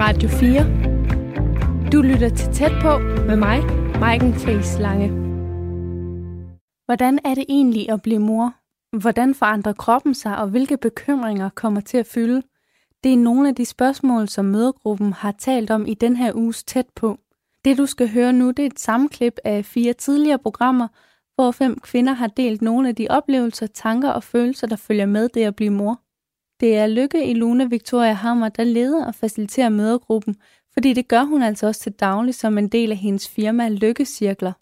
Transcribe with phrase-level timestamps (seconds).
[0.00, 1.90] Radio 4.
[1.92, 3.64] Du lytter til Tæt på med mig,
[4.00, 5.08] Maiken Friis Lange.
[6.84, 8.54] Hvordan er det egentlig at blive mor?
[8.96, 12.42] Hvordan forandrer kroppen sig, og hvilke bekymringer kommer til at fylde?
[13.04, 16.64] Det er nogle af de spørgsmål, som mødergruppen har talt om i den her uges
[16.64, 17.18] Tæt på.
[17.64, 20.88] Det du skal høre nu, det er et sammenklip af fire tidligere programmer,
[21.34, 25.28] hvor fem kvinder har delt nogle af de oplevelser, tanker og følelser, der følger med
[25.28, 26.00] det at blive mor.
[26.60, 30.36] Det er Lykke i Luna Victoria Hammer, der leder og faciliterer mødergruppen,
[30.72, 34.52] fordi det gør hun altså også til daglig som en del af hendes firma Lykkecirkler.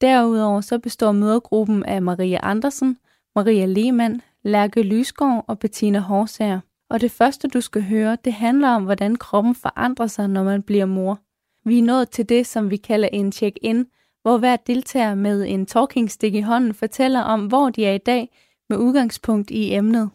[0.00, 2.96] Derudover så består mødergruppen af Maria Andersen,
[3.36, 6.60] Maria Lehmann, Lærke Lysgaard og Bettina Horsager.
[6.90, 10.62] Og det første, du skal høre, det handler om, hvordan kroppen forandrer sig, når man
[10.62, 11.18] bliver mor.
[11.64, 13.86] Vi er nået til det, som vi kalder en check-in,
[14.22, 17.98] hvor hver deltager med en talking stick i hånden fortæller om, hvor de er i
[17.98, 18.30] dag,
[18.70, 20.10] med udgangspunkt i emnet.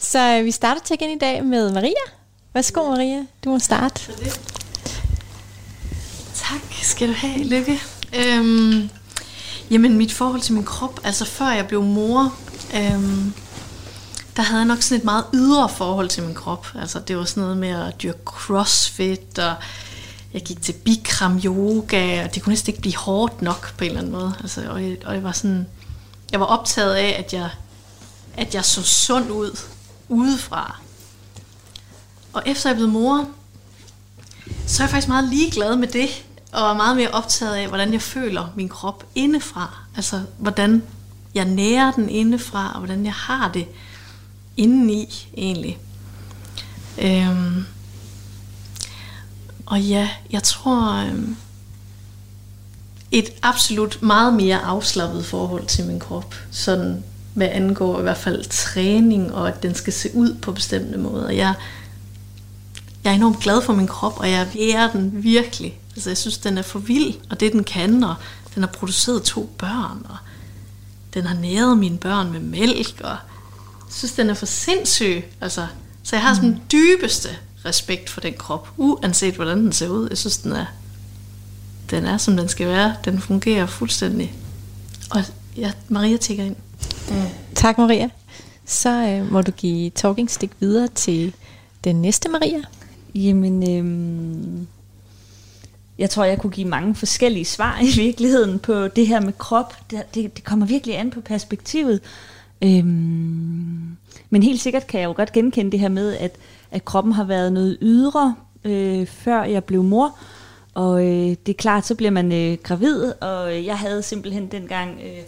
[0.00, 2.04] Så øh, vi starter check-in i dag med Maria.
[2.54, 4.12] Værsgo Maria, du må starte.
[6.34, 7.80] Tak skal du have, Lykke.
[8.14, 8.90] Øhm,
[9.70, 12.34] jamen mit forhold til min krop, altså før jeg blev mor,
[12.74, 13.32] øhm,
[14.36, 16.66] der havde jeg nok sådan et meget ydre forhold til min krop.
[16.74, 19.54] Altså det var sådan noget med at dyrke crossfit, og
[20.34, 23.90] jeg gik til Bikram yoga, og det kunne næsten ikke blive hårdt nok på en
[23.90, 24.34] eller anden måde.
[24.40, 25.66] Altså, og, jeg, og jeg var sådan,
[26.32, 27.50] jeg var optaget af, at jeg,
[28.36, 29.58] at jeg så sund ud
[30.08, 30.80] udefra.
[32.32, 33.28] Og efter jeg blev mor,
[34.66, 36.08] så er jeg faktisk meget ligeglad med det,
[36.52, 39.78] og er meget mere optaget af, hvordan jeg føler min krop indefra.
[39.96, 40.82] Altså, hvordan
[41.34, 43.66] jeg nærer den indefra, og hvordan jeg har det
[44.56, 45.78] indeni, egentlig.
[46.98, 47.64] Øhm,
[49.66, 51.36] og ja, jeg tror, øhm,
[53.10, 58.44] et absolut meget mere afslappet forhold til min krop, sådan hvad angår i hvert fald
[58.44, 61.30] træning, og at den skal se ud på bestemte måder.
[61.30, 61.54] Jeg,
[63.04, 65.80] jeg er enormt glad for min krop, og jeg værer den virkelig.
[65.94, 68.14] Altså, jeg synes, den er for vild, og det den kan, og
[68.54, 70.16] den har produceret to børn, og
[71.14, 73.16] den har næret mine børn med mælk, og
[73.94, 75.24] jeg synes, den er for sindssyg.
[75.40, 75.66] Altså,
[76.02, 77.28] så jeg har sådan den dybeste
[77.64, 80.08] respekt for den krop, uanset hvordan den ser ud.
[80.08, 80.66] Jeg synes, den er,
[81.90, 82.94] den er som den skal være.
[83.04, 84.34] Den fungerer fuldstændig.
[85.10, 85.24] Og
[85.56, 86.56] ja, Maria tigger ind.
[87.10, 87.54] Mm.
[87.54, 88.08] Tak Maria.
[88.64, 91.34] Så øh, må du give talking stick videre til
[91.84, 92.62] den næste Maria.
[93.14, 94.66] Jamen, øhm,
[95.98, 99.74] jeg tror, jeg kunne give mange forskellige svar i virkeligheden på det her med krop.
[99.90, 102.00] Det, det, det kommer virkelig an på perspektivet.
[102.62, 103.96] Øhm,
[104.30, 106.36] men helt sikkert kan jeg jo godt genkende det her med, at,
[106.70, 108.34] at kroppen har været noget ydre,
[108.64, 110.18] øh, før jeg blev mor.
[110.74, 114.46] Og øh, det er klart, så bliver man øh, gravid, og øh, jeg havde simpelthen
[114.46, 115.00] dengang...
[115.04, 115.22] Øh,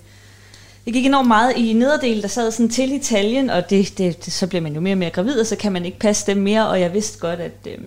[0.86, 4.32] jeg gik enormt meget i nederdelen, der sad sådan til Italien, og det, det, det,
[4.32, 6.36] så bliver man jo mere og mere gravid, og så kan man ikke passe dem
[6.36, 7.78] mere, og jeg vidste godt, at, øh,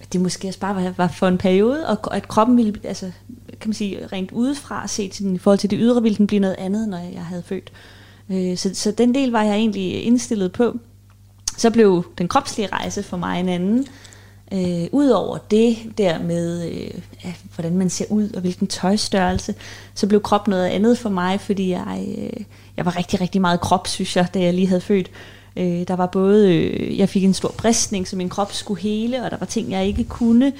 [0.00, 3.10] at det måske også bare var, var for en periode, og at kroppen ville, altså,
[3.60, 6.40] kan man sige, rent udefra set til i forhold til det ydre, ville den blive
[6.40, 7.72] noget andet, når jeg havde født.
[8.30, 10.78] Øh, så, så den del var jeg egentlig indstillet på.
[11.58, 13.86] Så blev den kropslige rejse for mig en anden.
[14.52, 19.54] Øh, Udover det der med, øh, ja, hvordan man ser ud og hvilken tøjstørrelse,
[19.94, 22.44] så blev krop noget andet for mig, fordi jeg, øh,
[22.76, 25.10] jeg var rigtig, rigtig meget krop, synes jeg, da jeg lige havde født.
[25.56, 29.24] Øh, der var både, øh, jeg fik en stor bristning, så min krop skulle hele,
[29.24, 30.52] og der var ting, jeg ikke kunne.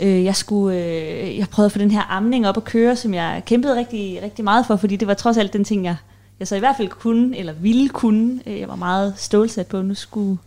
[0.00, 3.14] Øh, jeg, skulle, øh, jeg prøvede at få den her amning op at køre, som
[3.14, 5.96] jeg kæmpede rigtig, rigtig meget for, fordi det var trods alt den ting, jeg,
[6.40, 8.40] jeg så i hvert fald kunne, eller ville kunne.
[8.46, 10.38] Øh, jeg var meget stålsat på, at nu skulle,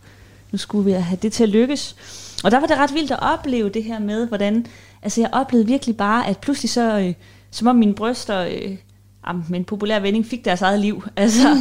[0.52, 1.96] nu skulle vi have det til at lykkes.
[2.44, 4.66] Og der var det ret vildt at opleve det her med, hvordan,
[5.02, 7.14] altså jeg oplevede virkelig bare, at pludselig så, øh,
[7.50, 8.76] som om mine bryster, øh,
[9.48, 11.04] med en populær vending, fik deres eget liv.
[11.16, 11.60] Altså, mm.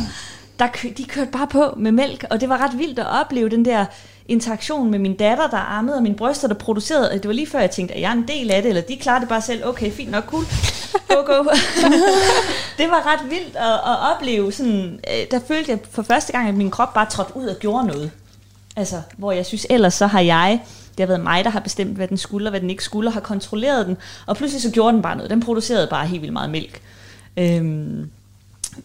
[0.59, 3.65] der, de kørte bare på med mælk, og det var ret vildt at opleve den
[3.65, 3.85] der
[4.27, 7.13] interaktion med min datter, der ammede, og mine bryster, der producerede.
[7.13, 8.97] Det var lige før, jeg tænkte, at jeg er en del af det, eller de
[8.97, 9.67] klarer det bare selv.
[9.67, 10.43] Okay, fint nok, cool.
[11.07, 11.43] Go, go.
[12.77, 14.51] det var ret vildt at, at opleve.
[14.51, 17.55] Sådan, øh, der følte jeg for første gang, at min krop bare trådte ud og
[17.55, 18.11] gjorde noget.
[18.75, 20.59] Altså, hvor jeg synes, ellers så har jeg,
[20.97, 23.09] det har været mig, der har bestemt, hvad den skulle og hvad den ikke skulle,
[23.09, 23.97] og har kontrolleret den.
[24.25, 25.29] Og pludselig så gjorde den bare noget.
[25.29, 26.81] Den producerede bare helt vildt meget mælk.
[27.37, 28.09] Øhm,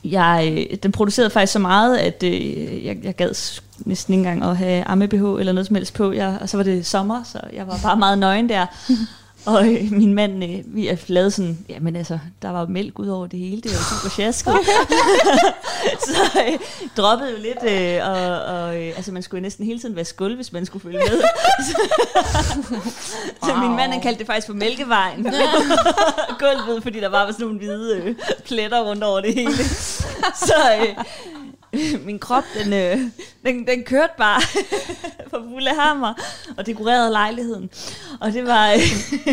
[0.05, 4.57] jeg, den producerede faktisk så meget, at øh, jeg, jeg gad næsten ikke engang at
[4.57, 6.13] have amme-BH eller noget som helst på.
[6.13, 8.67] Jeg, og så var det sommer, så jeg var bare meget nøgen der.
[9.47, 13.09] Og øh, min mand, øh, vi har lavet sådan, jamen altså, der var mælk ud
[13.09, 14.55] over det hele, det var super sjasket.
[16.09, 16.59] så øh,
[16.97, 20.35] droppede jo lidt, øh, og, og øh, altså man skulle næsten hele tiden være skuld,
[20.35, 21.23] hvis man skulle følge med.
[23.45, 25.23] så min mand, han kaldte det faktisk for mælkevejen.
[26.41, 28.15] Gulvet, fordi der bare var sådan nogle hvide øh,
[28.45, 29.65] pletter rundt over det hele.
[30.47, 31.05] så øh,
[32.07, 32.73] min krop, den...
[32.73, 32.99] Øh,
[33.47, 34.41] den, den kørte bare
[35.31, 36.15] på fuld hammer
[36.59, 37.71] og dekorerede lejligheden.
[38.21, 38.73] Og det var,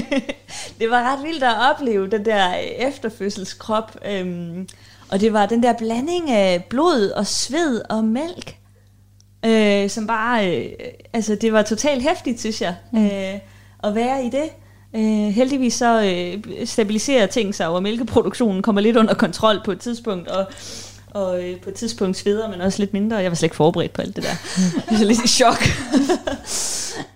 [0.80, 3.98] det var ret vildt at opleve den der efterfødselskrop.
[4.06, 4.68] Øhm,
[5.10, 8.58] og det var den der blanding af blod og sved og mælk,
[9.46, 10.72] øh, som bare, øh,
[11.14, 13.06] altså det var totalt hæftigt, synes jeg, mm.
[13.06, 13.34] øh,
[13.84, 14.50] at være i det.
[14.96, 19.80] Øh, heldigvis så øh, stabiliserer ting sig, og mælkeproduktionen kommer lidt under kontrol på et
[19.80, 20.46] tidspunkt, og
[21.12, 23.18] og øh, på et tidspunkt sveder men også lidt mindre.
[23.18, 24.30] Jeg var slet ikke forberedt på alt det der.
[24.92, 25.64] jeg er lidt i chok.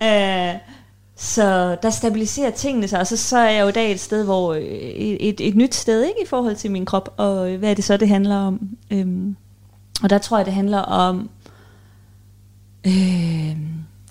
[0.00, 0.60] uh,
[1.16, 4.24] så der stabiliserer tingene sig, og så, så er jeg jo i dag et sted,
[4.24, 7.70] hvor øh, et, et, nyt sted ikke i forhold til min krop, og øh, hvad
[7.70, 8.68] er det så, det handler om?
[8.92, 9.36] Um,
[10.02, 11.30] og der tror jeg, det handler om
[12.86, 13.56] øh,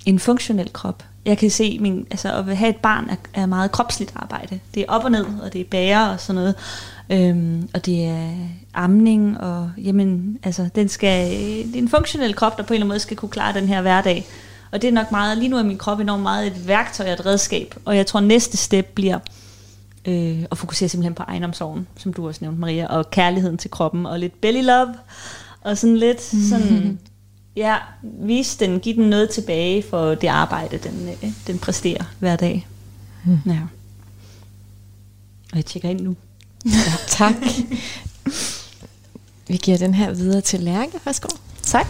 [0.06, 1.04] en funktionel krop.
[1.26, 4.60] Jeg kan se, min, altså at have et barn er, er meget kropsligt arbejde.
[4.76, 6.56] Det er op og ned, og det er bære og sådan noget.
[7.12, 8.32] Øhm, og det er
[8.74, 11.30] amning, og jamen, altså, den skal,
[11.68, 13.68] det er en funktionel krop, der på en eller anden måde skal kunne klare den
[13.68, 14.26] her hverdag.
[14.72, 17.14] Og det er nok meget, lige nu er min krop enormt meget et værktøj og
[17.14, 19.20] et redskab, og jeg tror næste step bliver
[20.08, 24.06] øh, at fokusere simpelthen på egenomsorgen, som du også nævnte, Maria, og kærligheden til kroppen,
[24.06, 24.94] og lidt belly love,
[25.62, 27.00] og sådan lidt sådan,
[27.56, 32.36] ja, vise den, give den noget tilbage for det arbejde, den, øh, den præsterer hver
[32.36, 32.68] dag.
[33.26, 33.38] Mm.
[33.46, 33.60] Ja.
[35.52, 36.16] Og jeg tjekker ind nu.
[36.66, 37.36] Ja, tak.
[39.48, 41.00] Vi giver den her videre til Lærke.
[41.06, 41.28] Værsgo.
[41.62, 41.88] Tak.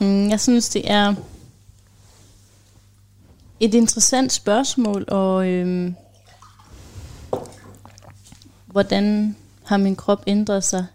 [0.00, 1.14] Mm, jeg synes, det er
[3.60, 5.94] et interessant spørgsmål, og øhm,
[8.66, 10.86] hvordan har min krop ændret sig?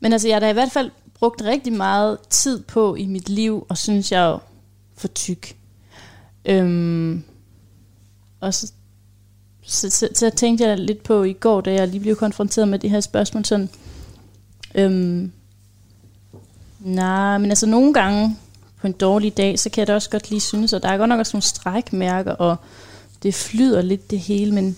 [0.00, 3.28] Men altså, jeg har da i hvert fald brugt rigtig meget tid på i mit
[3.28, 4.38] liv, og synes jeg er
[4.96, 5.56] for tyk.
[6.44, 7.24] Øhm,
[8.40, 8.72] og så
[9.66, 12.78] så, så, så tænkte jeg lidt på i går, da jeg lige blev konfronteret med
[12.78, 13.68] det her spørgsmål, sådan,
[14.74, 15.32] øhm,
[16.80, 18.36] nej, men altså nogle gange
[18.80, 20.98] på en dårlig dag, så kan jeg da også godt lige synes, og der er
[20.98, 22.56] godt nok også nogle strækmærker, og
[23.22, 24.76] det flyder lidt det hele, men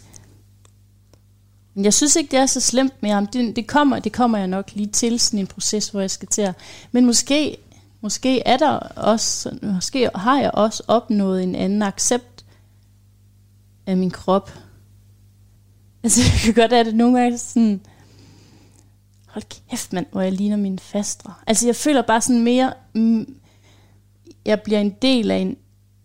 [1.76, 3.26] jeg synes ikke, det er så slemt mere.
[3.32, 6.28] Det, det, kommer, det kommer jeg nok lige til, sådan en proces, hvor jeg skal
[6.28, 6.54] til at...
[6.92, 7.56] Men måske,
[8.00, 12.44] måske er der også, måske har jeg også opnået en anden accept
[13.86, 14.52] af min krop,
[16.06, 17.80] Altså, jeg kan godt have det nogle gange sådan,
[19.26, 21.34] hold kæft mand, hvor jeg ligner mine fastre.
[21.46, 23.36] Altså, jeg føler bare sådan mere, mm,
[24.44, 25.56] jeg bliver en del af en,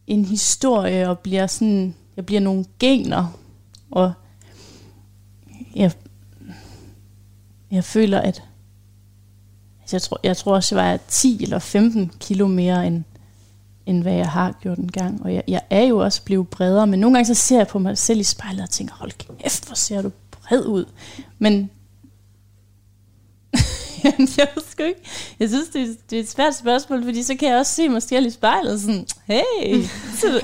[0.08, 3.40] en historie, og bliver sådan, jeg bliver nogle gener,
[3.92, 4.14] og
[5.76, 5.92] jeg,
[7.72, 8.44] jeg føler, at
[9.82, 13.04] altså jeg, tror, jeg tror også, jeg var 10 eller 15 kilo mere, end,
[13.86, 15.24] end hvad jeg har gjort en gang.
[15.24, 17.80] Og jeg, jeg er jo også blevet bredere, men nogle gange så ser jeg på
[17.80, 19.12] mig selv i spejlet og tænker, hold
[19.42, 20.86] kæft, hvor ser du bred ud.
[21.40, 21.70] Men
[24.38, 25.02] jeg ved sgu ikke.
[25.40, 27.90] Jeg synes, det er, det er et svært spørgsmål, fordi så kan jeg også se
[27.90, 29.84] mig selv i spejlet og sådan, hey.
[30.16, 30.42] så,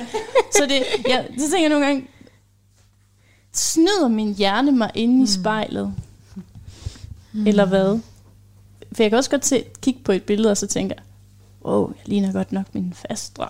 [0.52, 2.08] så det, jeg, det tænker jeg nogle gange,
[3.54, 5.28] snyder min hjerne mig inde i mm.
[5.28, 5.94] spejlet?
[7.34, 7.48] Mm.
[7.48, 8.00] Eller hvad?
[8.92, 10.96] For jeg kan også godt se, kigge på et billede, og så tænker
[11.68, 13.50] wow, jeg ligner godt nok min fastre.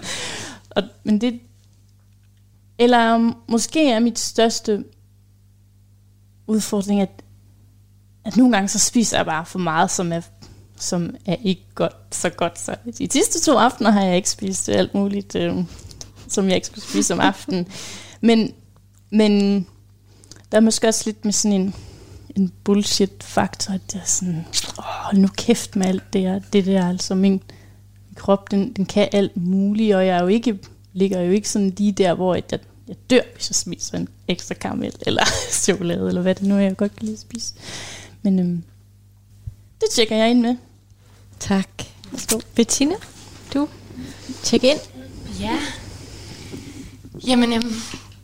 [0.76, 1.40] og, men det,
[2.78, 4.84] eller um, måske er mit største
[6.46, 7.22] udfordring, at,
[8.24, 10.20] at nogle gange så spiser jeg bare for meget, som er,
[10.76, 12.58] som er ikke godt, så godt.
[12.58, 15.64] Så de sidste to aftener har jeg ikke spist alt muligt, øh,
[16.28, 17.66] som jeg ikke skulle spise om aftenen.
[18.20, 18.52] Men,
[19.10, 19.66] men
[20.52, 21.74] der er måske også lidt med sådan en,
[22.36, 24.46] en bullshit-faktor, at det er sådan,
[24.78, 28.86] åh, nu kæft med alt det, der, det der, altså min, min krop, den, den
[28.86, 30.58] kan alt muligt, og jeg er jo ikke,
[30.92, 32.42] ligger jo ikke sådan lige der, hvor jeg,
[32.88, 35.24] jeg dør, hvis jeg spiser en ekstra karamel, eller
[35.64, 37.54] chokolade, eller hvad det nu er, jeg godt kan lide at spise.
[38.22, 38.62] Men øhm,
[39.80, 40.56] det tjekker jeg ind med.
[41.40, 41.68] Tak.
[42.10, 42.40] Værsgo.
[42.54, 42.94] Bettina,
[43.54, 43.68] du
[44.42, 44.78] tjek ind.
[45.40, 45.58] Ja.
[47.26, 47.74] Jamen, øhm,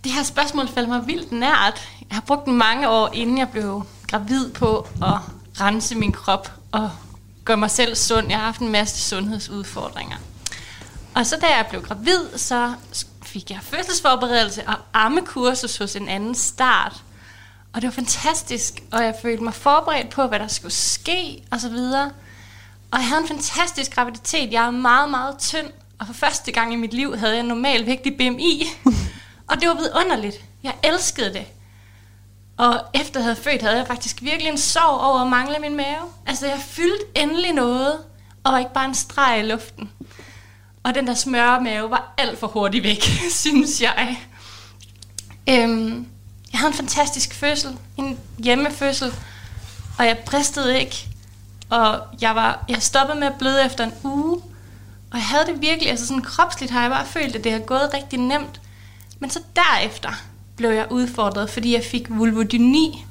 [0.05, 1.89] det her spørgsmål falder mig vildt nært.
[2.09, 5.19] Jeg har brugt mange år, inden jeg blev gravid på at
[5.61, 6.91] rense min krop og
[7.45, 8.29] gøre mig selv sund.
[8.29, 10.17] Jeg har haft en masse sundhedsudfordringer.
[11.15, 12.75] Og så da jeg blev gravid, så
[13.23, 17.03] fik jeg fødselsforberedelse og ammekursus hos en anden start.
[17.73, 21.61] Og det var fantastisk, og jeg følte mig forberedt på, hvad der skulle ske, og
[21.61, 22.11] så videre.
[22.91, 24.53] Og jeg havde en fantastisk graviditet.
[24.53, 25.67] Jeg er meget, meget tynd,
[25.99, 28.65] og for første gang i mit liv havde jeg normal vægtig BMI.
[29.51, 30.37] og det var vidunderligt.
[30.63, 31.47] Jeg elskede det.
[32.59, 35.77] Og efter jeg havde født, havde jeg faktisk virkelig en sorg over at mangle min
[35.77, 36.13] mave.
[36.27, 37.99] Altså, jeg fyldte endelig noget,
[38.45, 39.91] og var ikke bare en streg i luften.
[40.83, 43.03] Og den der smørmave var alt for hurtigt væk,
[43.45, 44.19] synes jeg.
[45.49, 46.07] Øhm,
[46.53, 49.15] jeg havde en fantastisk fødsel, en hjemmefødsel,
[49.99, 51.09] og jeg bristede ikke.
[51.71, 54.43] og jeg, var, jeg stoppede med at bløde efter en uge,
[55.11, 57.59] og jeg havde det virkelig, altså sådan kropsligt har jeg bare følt, at det har
[57.59, 58.61] gået rigtig nemt.
[59.19, 60.11] Men så derefter
[60.59, 63.05] blev jeg udfordret, fordi jeg fik vulvodyni,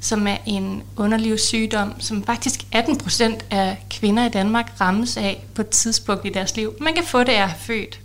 [0.00, 5.62] som er en underlivssygdom, som faktisk 18 procent af kvinder i Danmark rammes af på
[5.62, 6.74] et tidspunkt i deres liv.
[6.80, 8.00] Man kan få det af at have født.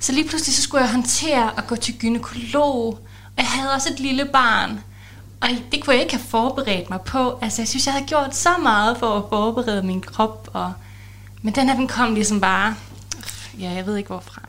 [0.00, 2.86] Så lige pludselig så skulle jeg håndtere at gå til gynekolog,
[3.36, 4.80] og jeg havde også et lille barn.
[5.40, 7.38] Og det kunne jeg ikke have forberedt mig på.
[7.42, 10.50] Altså jeg synes, jeg havde gjort så meget for at forberede min krop.
[10.52, 10.72] Og...
[11.42, 12.74] Men den her, den kom ligesom bare,
[13.58, 14.42] ja, jeg ved ikke hvorfra.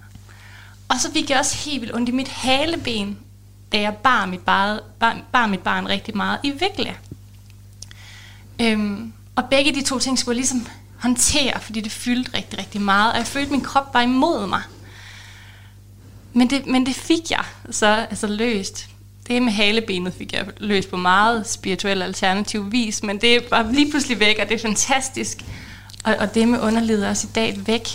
[0.89, 3.17] Og så fik jeg også helt vildt ondt i mit haleben,
[3.71, 6.95] da jeg bar mit, bar, bar, bar mit barn rigtig meget i vikle.
[8.61, 10.67] Øhm, og begge de to ting skulle jeg ligesom
[10.99, 13.11] håndtere, fordi det fyldte rigtig, rigtig meget.
[13.11, 14.61] Og jeg følte, at min krop var imod mig.
[16.33, 18.89] Men det, men det fik jeg så altså løst.
[19.27, 23.91] Det med halebenet fik jeg løst på meget spirituel alternativ vis, men det var lige
[23.91, 25.37] pludselig væk, og det er fantastisk.
[26.03, 27.87] Og, og det med underlivet er også i dag væk.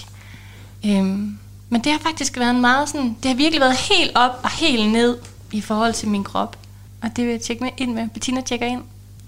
[0.87, 1.39] Øhm,
[1.71, 4.51] men det har faktisk været en meget sådan, det har virkelig været helt op og
[4.61, 5.19] helt ned
[5.53, 6.59] i forhold til min krop.
[7.03, 8.09] Og det vil jeg tjekke med ind med.
[8.09, 8.83] Bettina tjekker ind.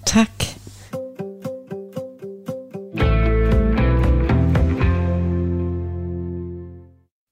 [0.07, 0.45] Tak.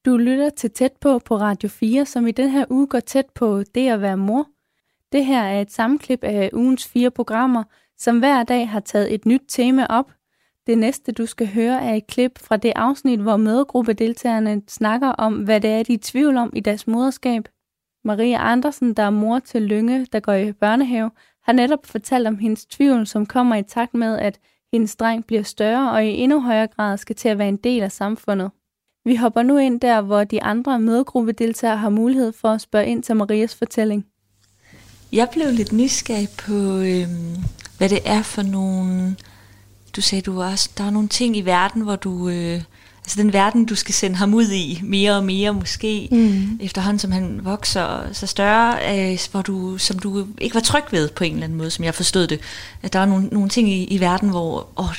[0.07, 3.27] Du lytter til Tæt på på Radio 4, som i den her uge går tæt
[3.35, 4.47] på det at være mor.
[5.13, 7.63] Det her er et sammenklip af ugens fire programmer,
[7.99, 10.13] som hver dag har taget et nyt tema op.
[10.67, 15.35] Det næste, du skal høre, er et klip fra det afsnit, hvor mødegruppedeltagerne snakker om,
[15.35, 17.49] hvad det er, de er i tvivl om i deres moderskab.
[18.05, 21.11] Maria Andersen, der er mor til Lynge, der går i børnehave,
[21.43, 24.39] har netop fortalt om hendes tvivl, som kommer i takt med, at
[24.73, 27.83] hendes dreng bliver større og i endnu højere grad skal til at være en del
[27.83, 28.51] af samfundet.
[29.05, 33.03] Vi hopper nu ind der, hvor de andre mødegruppedeltagere har mulighed for at spørge ind
[33.03, 34.07] til Marias fortælling.
[35.13, 37.09] Jeg blev lidt nysgerrig på, øh,
[37.79, 39.17] hvad det er for nogle...
[39.97, 42.29] Du sagde, du også, der er nogle ting i verden, hvor du...
[42.29, 42.63] Øh,
[43.05, 46.59] altså den verden, du skal sende ham ud i, mere og mere måske, mm.
[46.63, 48.77] efterhånden som han vokser så større,
[49.13, 51.85] øh, hvor du, som du ikke var tryg ved på en eller anden måde, som
[51.85, 52.41] jeg forstod det.
[52.83, 54.95] At der er nogle, nogle ting i, i verden, hvor åh,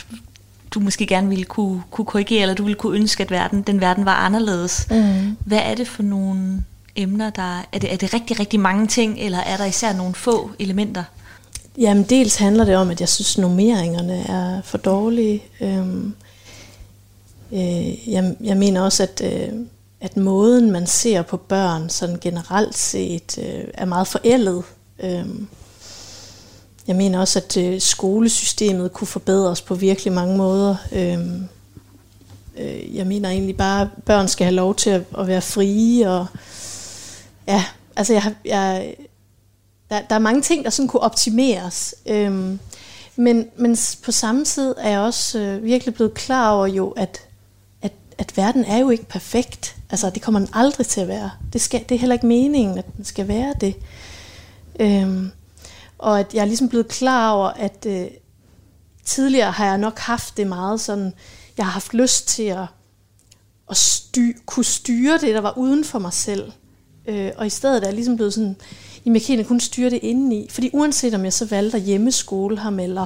[0.72, 3.82] du måske gerne ville kunne, kunne korrigere, eller du ville kunne ønske, at verden, den
[3.82, 4.88] verden var anderledes.
[4.92, 5.38] Mm.
[5.46, 6.64] Hvad er det for nogle
[6.96, 10.16] emner, der er det, er det rigtig, rigtig mange ting, eller er der især nogle
[10.16, 11.04] få elementer?
[11.78, 15.44] Jamen dels handler det om, at jeg synes, normeringerne er for dårlige.
[15.62, 16.14] Øhm,
[17.52, 19.50] øh, jeg, jeg mener også, at, øh,
[20.02, 24.64] at måden, man ser på børn sådan generelt set, øh, er meget forældet.
[25.00, 25.48] Øhm,
[26.88, 30.76] jeg mener også, at øh, skolesystemet kunne forbedres på virkelig mange måder.
[30.92, 31.48] Øhm,
[32.58, 36.12] øh, jeg mener egentlig bare, at børn skal have lov til at, at være frie.
[36.12, 36.26] Og,
[37.48, 38.96] ja, altså jeg, jeg,
[39.92, 41.96] der, der er mange ting, der sådan kunne optimeres.
[42.06, 42.60] Øhm,
[43.16, 47.28] men, men på samme tid er jeg også øh, virkelig blevet klar over jo, at,
[47.82, 49.76] at, at verden er jo ikke perfekt.
[49.90, 51.32] Altså det kommer den aldrig til at være.
[51.54, 53.76] Det, skal, det er heller ikke meningen, at den skal være det.
[54.80, 55.32] Øhm,
[55.98, 58.08] og at jeg er ligesom blevet klar over, at øh,
[59.06, 61.14] tidligere har jeg nok haft det meget sådan,
[61.58, 62.66] jeg har haft lyst til at,
[63.70, 66.52] at sty, kunne styre det, der var uden for mig selv.
[67.06, 68.56] Øh, og i stedet er jeg ligesom blevet sådan,
[69.06, 70.48] jamen jeg kan kun styre det indeni.
[70.50, 73.06] Fordi uanset om jeg så valgte at hjemmeskole ham, eller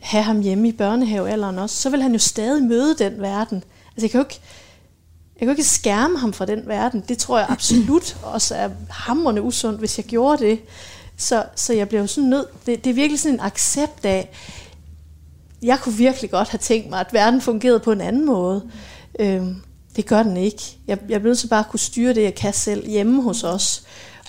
[0.00, 3.64] have ham hjemme i børnehavealderen også, så vil han jo stadig møde den verden.
[3.86, 4.40] Altså jeg kan jo ikke,
[5.34, 7.04] jeg kan jo ikke skærme ham fra den verden.
[7.08, 10.60] Det tror jeg absolut også er hamrende usundt, hvis jeg gjorde det.
[11.16, 14.30] Så, så jeg blev sådan nødt, det, det er virkelig sådan en accept af,
[15.62, 18.62] jeg kunne virkelig godt have tænkt mig, at verden fungerede på en anden måde.
[19.18, 19.24] Mm.
[19.24, 19.56] Øhm,
[19.96, 20.62] det gør den ikke.
[20.86, 23.82] Jeg, jeg blev så bare at kunne styre det, jeg kan selv hjemme hos os,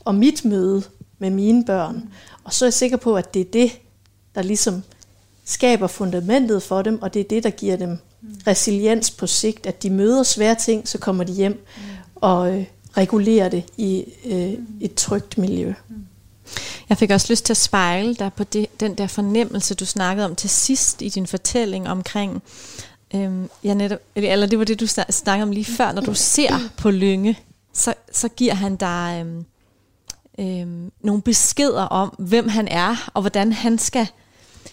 [0.06, 0.84] og mit møde
[1.20, 2.10] med mine børn.
[2.44, 3.72] Og så er jeg sikker på, at det er det,
[4.36, 4.84] der ligesom
[5.46, 7.98] skaber fundamentet for dem, og det er det, der giver dem
[8.48, 11.66] resiliens på sigt, at de møder svære ting, så kommer de hjem
[12.16, 12.66] og øh,
[12.98, 15.74] regulerer det i øh, et trygt miljø.
[16.90, 20.26] Jeg fik også lyst til at spejle dig på det, den der fornemmelse, du snakkede
[20.26, 22.44] om til sidst i din fortælling omkring,
[23.16, 26.60] øhm, ja, netop, eller det var det, du snakkede om lige før, når du ser
[26.78, 27.40] på Lynge,
[27.74, 29.46] så, så giver han dig øhm,
[30.40, 34.08] øhm, nogle beskeder om, hvem han er, og hvordan han skal,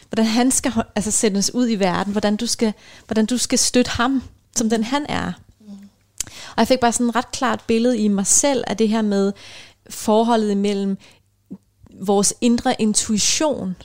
[0.09, 2.73] hvordan han skal altså, sættes ud i verden, hvordan du skal,
[3.07, 4.23] hvordan du skal støtte ham,
[4.57, 5.33] som den han er.
[6.27, 9.03] Og jeg fik bare sådan et ret klart billede i mig selv af det her
[9.03, 9.33] med
[9.91, 10.99] forholdet imellem
[12.01, 13.77] vores indre intuition,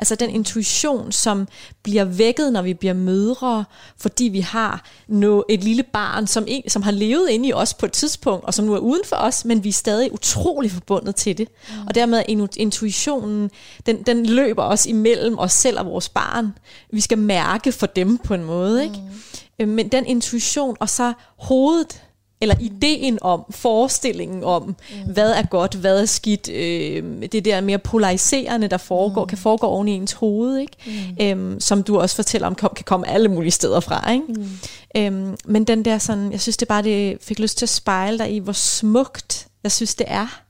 [0.00, 1.48] Altså den intuition, som
[1.82, 3.64] bliver vækket, når vi bliver mødre,
[3.96, 7.74] fordi vi har no, et lille barn, som, en, som har levet inde i os
[7.74, 10.70] på et tidspunkt, og som nu er uden for os, men vi er stadig utrolig
[10.70, 11.48] forbundet til det.
[11.48, 11.86] Mm.
[11.86, 13.50] Og dermed er intuitionen,
[13.86, 16.52] den, den løber os imellem os selv og vores barn.
[16.92, 18.82] Vi skal mærke for dem på en måde.
[18.82, 18.94] Ikke?
[18.94, 19.10] Mm.
[19.58, 22.02] Øh, men den intuition, og så hovedet,
[22.40, 25.12] eller ideen om, forestillingen om, mm.
[25.12, 29.28] hvad er godt, hvad er skidt, øh, det der mere polariserende, der foregår, mm.
[29.28, 30.76] kan foregå oven i ens hoved, ikke?
[30.86, 31.24] Mm.
[31.24, 34.12] Øhm, som du også fortæller om, kan komme alle mulige steder fra.
[34.12, 34.24] Ikke?
[34.26, 34.58] Mm.
[34.96, 38.18] Øhm, men den der sådan, jeg synes det bare, det fik lyst til at spejle
[38.18, 40.42] dig i, hvor smukt jeg synes det er.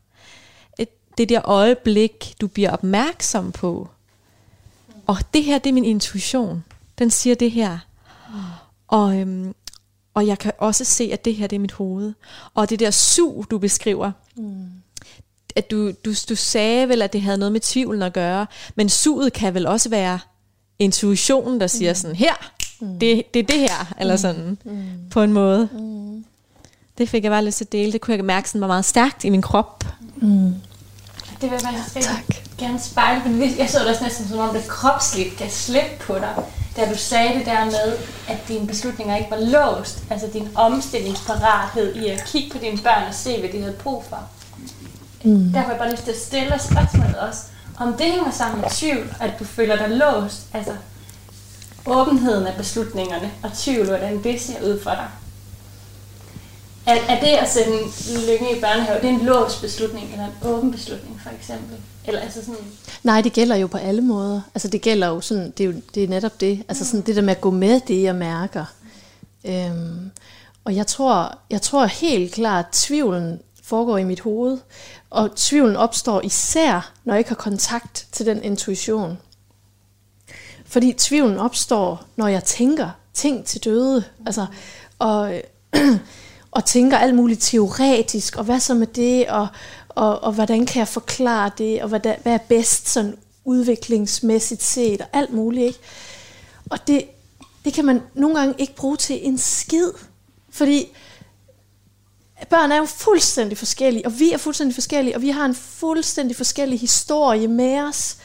[0.78, 3.88] Et, det der øjeblik, du bliver opmærksom på.
[5.06, 6.64] Og det her, det er min intuition.
[6.98, 7.78] Den siger det her.
[8.28, 8.34] Mm.
[8.88, 9.54] Og, øhm,
[10.14, 12.12] og jeg kan også se, at det her det er mit hoved.
[12.54, 14.66] Og det der sug, du beskriver, mm.
[15.56, 18.88] at du, du, du sagde vel, at det havde noget med tvivlen at gøre, men
[18.88, 20.18] suget kan vel også være
[20.78, 21.96] intuitionen, der siger mm.
[21.96, 22.34] sådan, her,
[22.80, 22.98] mm.
[22.98, 24.18] det, det er det her, eller mm.
[24.18, 25.08] sådan, mm.
[25.10, 25.68] på en måde.
[25.72, 26.24] Mm.
[26.98, 27.92] Det fik jeg bare lyst til at dele.
[27.92, 29.84] Det kunne jeg mærke sådan var meget stærkt i min krop.
[30.16, 30.54] Mm.
[31.40, 32.36] Det vil jeg tak.
[32.58, 36.14] gerne spejle, men jeg så det også næsten som om det kropsligt kan slippe på
[36.14, 36.44] dig
[36.80, 37.96] da du sagde det der med,
[38.28, 43.08] at dine beslutninger ikke var låst, altså din omstillingsparathed i at kigge på dine børn
[43.08, 44.18] og se, hvad de havde brug for.
[45.24, 45.52] Mm.
[45.52, 47.42] Derfor har jeg bare lyst til at stille spørgsmålet også,
[47.78, 50.72] om det hænger sammen med tvivl, at du føler dig låst, altså
[51.86, 55.08] åbenheden af beslutningerne og tvivl, hvordan det ser ud for dig.
[56.86, 57.78] Er, er det at sende
[58.30, 61.76] Lykke i børnehave, det er en låst beslutning, eller en åben beslutning for eksempel?
[62.06, 62.64] Eller altså sådan...
[63.02, 64.40] Nej, det gælder jo på alle måder.
[64.54, 66.64] Altså det gælder jo sådan, det er, jo, det er netop det.
[66.68, 68.64] Altså sådan det der med at gå med det, jeg mærker.
[69.44, 70.10] Øhm,
[70.64, 74.58] og jeg tror, jeg tror helt klart, at tvivlen foregår i mit hoved.
[75.10, 79.18] Og tvivlen opstår især, når jeg ikke har kontakt til den intuition.
[80.66, 84.04] Fordi tvivlen opstår, når jeg tænker ting til døde.
[84.26, 84.46] Altså,
[84.98, 85.34] og,
[86.50, 89.48] og tænker alt muligt teoretisk, og hvad så med det, og,
[89.88, 94.62] og, og hvordan kan jeg forklare det, og hvad, der, hvad er bedst sådan udviklingsmæssigt
[94.62, 95.66] set, og alt muligt.
[95.66, 95.78] Ikke?
[96.70, 97.04] Og det,
[97.64, 99.90] det kan man nogle gange ikke bruge til en skid,
[100.50, 100.86] fordi
[102.50, 106.36] børn er jo fuldstændig forskellige, og vi er fuldstændig forskellige, og vi har en fuldstændig
[106.36, 108.16] forskellig historie med os.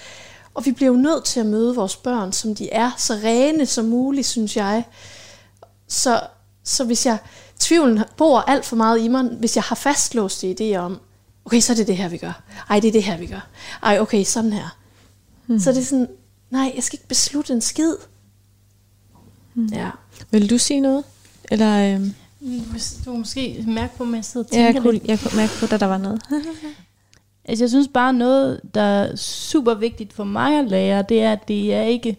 [0.54, 3.66] Og vi bliver jo nødt til at møde vores børn, som de er, så rene
[3.66, 4.84] som muligt, synes jeg.
[5.88, 6.22] Så,
[6.64, 7.18] så hvis jeg,
[7.60, 11.00] tvivlen bor alt for meget i mig, hvis jeg har fastlåste idéer om,
[11.46, 12.42] okay, så er det det her, vi gør.
[12.70, 13.48] Ej, det er det her, vi gør.
[13.84, 14.78] Ej, okay, sådan her.
[15.46, 15.60] Hmm.
[15.60, 16.08] Så det er sådan,
[16.50, 17.96] nej, jeg skal ikke beslutte en skid.
[19.54, 19.66] Hmm.
[19.66, 19.90] Ja.
[20.32, 21.04] Vil du sige noget?
[21.52, 22.14] Eller, øhm?
[23.06, 25.76] Du måske mærke på, at jeg sidder og tænker jeg kunne, Jeg kunne mærke på,
[25.76, 26.22] at der var noget.
[27.46, 31.32] altså, jeg synes bare noget, der er super vigtigt for mig at lære, det er,
[31.32, 32.18] at det er ikke,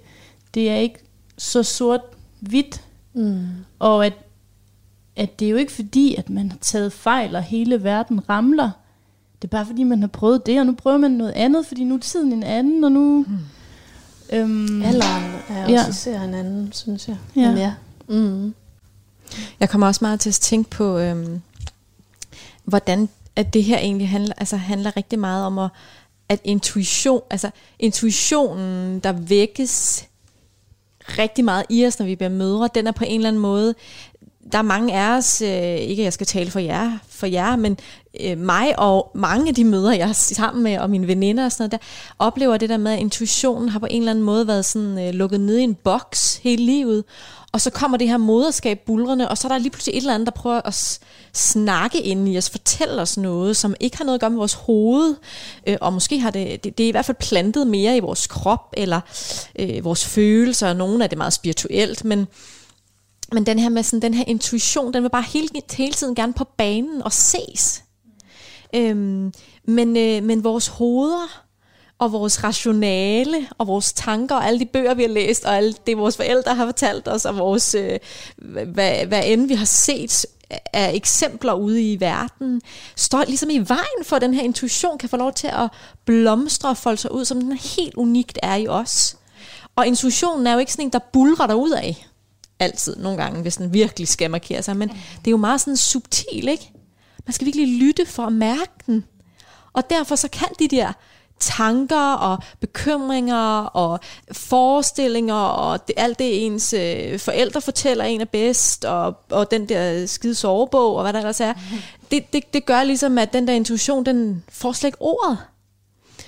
[0.55, 0.99] det er ikke
[1.39, 2.83] så sort-hvidt.
[3.15, 3.47] Mm.
[3.79, 4.13] Og at,
[5.17, 8.71] at det er jo ikke fordi, at man har taget fejl, og hele verden ramler.
[9.43, 11.85] Det er bare fordi, man har prøvet det, og nu prøver man noget andet, fordi
[11.85, 13.25] nu er tiden en anden, og nu...
[13.29, 13.39] Hmm.
[14.33, 15.89] Øhm, Alderen er også ja.
[15.89, 17.17] især en anden, synes jeg.
[17.37, 17.49] Ja.
[17.49, 17.75] Men ja.
[18.09, 18.55] Mm.
[19.61, 21.41] Jeg kommer også meget til at tænke på, øhm,
[22.65, 25.71] hvordan at det her egentlig handler, altså handler rigtig meget om at,
[26.29, 30.05] at intuition, altså intuitionen, der vækkes
[31.09, 33.75] rigtig meget i os, når vi bliver mødre, den er på en eller anden måde,
[34.53, 37.57] der er mange af os, øh, ikke at jeg skal tale for jer, for jer,
[37.57, 37.79] men
[38.21, 41.53] øh, mig og mange af de møder, jeg er sammen med, og mine veninder og
[41.53, 41.79] sådan noget, der
[42.19, 45.15] oplever det der med, at intuitionen har på en eller anden måde været sådan øh,
[45.15, 47.05] lukket ned i en boks hele livet,
[47.53, 50.15] og så kommer det her moderskab bulrende, og så er der lige pludselig et eller
[50.15, 50.99] andet, der prøver at
[51.33, 54.55] snakke ind i os, fortælle os noget, som ikke har noget at gøre med vores
[54.55, 55.15] hoved,
[55.67, 58.27] øh, og måske har det, det, det er i hvert fald plantet mere i vores
[58.27, 59.01] krop, eller
[59.59, 62.27] øh, vores følelser, og nogle af det meget spirituelt, men
[63.33, 66.33] men den her med sådan, den her intuition, den vil bare hele, hele tiden gerne
[66.33, 67.83] på banen og ses.
[68.75, 69.33] Øhm,
[69.65, 71.47] men, øh, men vores hoveder
[71.99, 75.87] og vores rationale og vores tanker og alle de bøger, vi har læst, og alt
[75.87, 77.99] det, vores forældre har fortalt os, og vores, øh,
[78.67, 80.27] hvad, hvad end vi har set
[80.73, 82.61] af eksempler ude i verden,
[82.97, 85.71] står ligesom i vejen for, at den her intuition kan få lov til at
[86.05, 89.17] blomstre og folde sig ud, som den helt unikt er i os.
[89.77, 92.07] Og intuitionen er jo ikke sådan en, der bulrer dig ud af
[92.59, 95.77] altid, nogle gange, hvis den virkelig skal markere sig, men det er jo meget sådan
[95.77, 96.73] subtil, ikke?
[97.27, 99.05] Man skal virkelig lytte for at mærke den.
[99.73, 100.93] Og derfor så kan de der
[101.41, 104.01] tanker og bekymringer og
[104.33, 109.69] forestillinger og det, alt det ens øh, forældre fortæller en er bedst og, og den
[109.69, 111.55] der skide sovebog og hvad der ellers er,
[112.11, 115.39] det, det, det gør ligesom, at den der intuition, den får slet ikke ordet.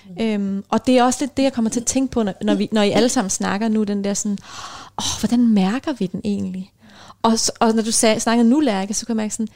[0.08, 0.24] Mm.
[0.24, 2.54] Øhm, og det er også lidt det, jeg kommer til at tænke på, når, når,
[2.54, 4.38] vi, når I alle sammen snakker nu, den der sådan,
[4.98, 6.72] åh, hvordan mærker vi den egentlig?
[7.22, 9.48] Og, og når du sag, snakker nu, Lærke, så kan jeg mærke sådan,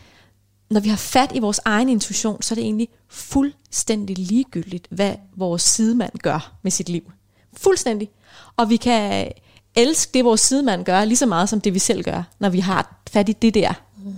[0.71, 5.15] når vi har fat i vores egen intuition, så er det egentlig fuldstændig ligegyldigt, hvad
[5.37, 7.13] vores sidemand gør med sit liv.
[7.57, 8.11] Fuldstændig.
[8.57, 9.33] Og vi kan
[9.75, 12.61] elske det, vores sidemand gør, lige så meget som det, vi selv gør, når vi
[12.61, 13.73] har fat i det der.
[14.05, 14.15] Mm.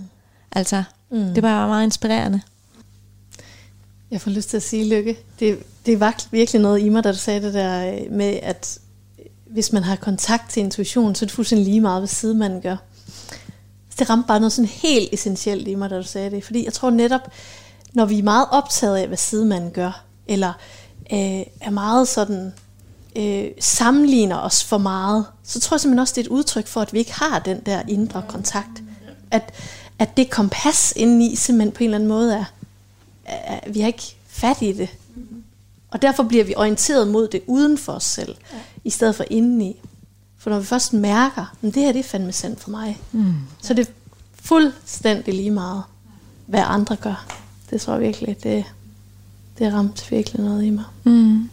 [0.51, 1.33] Altså, mm.
[1.33, 2.41] det var meget inspirerende.
[4.11, 7.11] Jeg får lyst til at sige, Lykke, det, det var virkelig noget i mig, da
[7.11, 8.79] du sagde det der med, at
[9.55, 12.77] hvis man har kontakt til intuition, så er det fuldstændig lige meget, hvad sidemanden gør.
[13.99, 16.43] Det ramte bare noget sådan helt essentielt i mig, da du sagde det.
[16.43, 17.31] Fordi jeg tror netop,
[17.93, 20.53] når vi er meget optaget af, hvad sidemanden gør, eller
[21.13, 22.53] øh, er meget sådan,
[23.15, 26.81] øh, sammenligner os for meget, så tror jeg simpelthen også, det er et udtryk for,
[26.81, 28.83] at vi ikke har den der indre kontakt.
[29.31, 29.53] At,
[29.99, 32.45] at det kompas indeni simpelthen på en eller anden måde er,
[33.25, 34.89] er vi har ikke fat i det.
[35.95, 38.57] Og derfor bliver vi orienteret mod det uden for os selv, ja.
[38.83, 39.75] i stedet for indeni.
[40.37, 43.33] For når vi først mærker, at det her det er fandme sandt for mig, mm.
[43.61, 43.91] så er det
[44.43, 45.83] fuldstændig lige meget,
[46.45, 47.27] hvad andre gør.
[47.69, 48.65] Det tror jeg virkelig, det,
[49.59, 50.83] det ramt virkelig noget i mig.
[51.03, 51.49] Mm.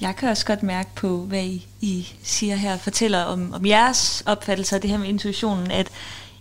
[0.00, 4.22] Jeg kan også godt mærke på, hvad I, I siger her, fortæller om, om jeres
[4.26, 5.88] opfattelse af det her med intuitionen, at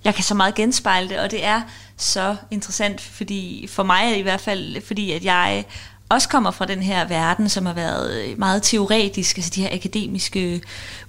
[0.03, 1.61] jeg kan så meget genspejle det, og det er
[1.97, 5.65] så interessant, fordi for mig i hvert fald, fordi at jeg
[6.11, 10.61] også kommer fra den her verden, som har været meget teoretisk, altså de her akademiske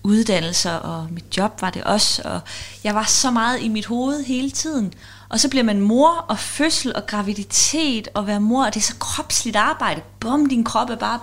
[0.02, 2.40] uddannelser, og mit job var det også, og
[2.84, 4.92] jeg var så meget i mit hoved hele tiden.
[5.28, 8.84] Og så bliver man mor, og fødsel, og graviditet, og være mor, og det er
[8.84, 10.00] så kropsligt arbejde.
[10.20, 11.20] Bum, din krop er bare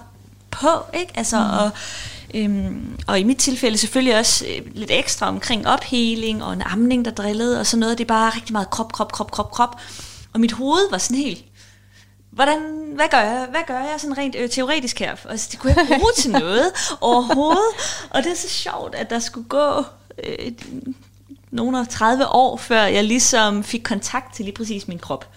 [0.52, 1.12] på, ikke?
[1.16, 1.50] Altså, mm.
[1.50, 1.72] og,
[2.34, 7.06] øhm, og i mit tilfælde selvfølgelig også øh, lidt ekstra omkring opheling, og en amning,
[7.06, 7.98] der drillede, og sådan noget.
[7.98, 9.76] Det er bare rigtig meget krop, krop, krop, krop, krop.
[10.34, 11.46] Og mit hoved var sådan helt
[12.40, 15.16] hvordan, hvad gør jeg, hvad gør jeg sådan rent øh, teoretisk her?
[15.30, 16.72] Altså, det kunne jeg bruge til noget
[17.02, 17.74] overhovedet.
[18.10, 19.84] Og det er så sjovt, at der skulle gå
[20.24, 20.52] øh,
[21.52, 25.28] nogle 30 år, før jeg ligesom fik kontakt til lige præcis min krop.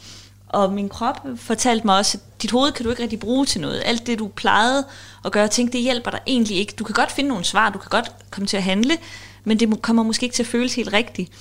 [0.48, 3.60] Og min krop fortalte mig også, at dit hoved kan du ikke rigtig bruge til
[3.60, 3.82] noget.
[3.84, 4.84] Alt det, du plejede
[5.24, 6.74] at gøre, tænkte, det hjælper dig egentlig ikke.
[6.78, 8.98] Du kan godt finde nogle svar, du kan godt komme til at handle,
[9.44, 11.32] men det kommer måske ikke til at føles helt rigtigt.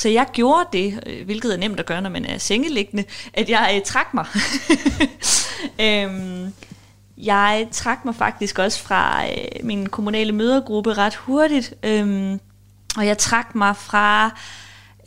[0.00, 3.50] Så jeg gjorde det, øh, hvilket er nemt at gøre, når man er sengeliggende, at
[3.50, 4.26] jeg øh, trak mig.
[5.86, 6.52] øhm,
[7.18, 12.40] jeg trak mig faktisk også fra øh, min kommunale mødergruppe ret hurtigt, øhm,
[12.96, 14.26] og jeg trak mig fra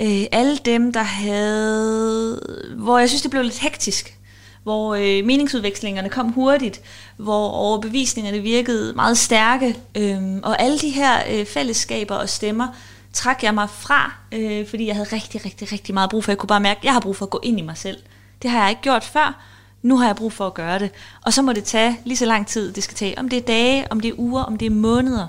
[0.02, 2.42] øh, alle dem, der havde,
[2.78, 4.18] hvor jeg synes, det blev lidt hektisk,
[4.64, 6.82] hvor øh, meningsudvekslingerne kom hurtigt,
[7.18, 12.68] hvor overbevisningerne virkede meget stærke, øh, og alle de her øh, fællesskaber og stemmer,
[13.14, 16.32] trak jeg mig fra, øh, fordi jeg havde rigtig, rigtig, rigtig meget brug for.
[16.32, 17.98] Jeg kunne bare mærke, at jeg har brug for at gå ind i mig selv.
[18.42, 19.44] Det har jeg ikke gjort før.
[19.82, 20.92] Nu har jeg brug for at gøre det.
[21.26, 23.20] Og så må det tage lige så lang tid, det skal tage.
[23.20, 25.28] Om det er dage, om det er uger, om det er måneder.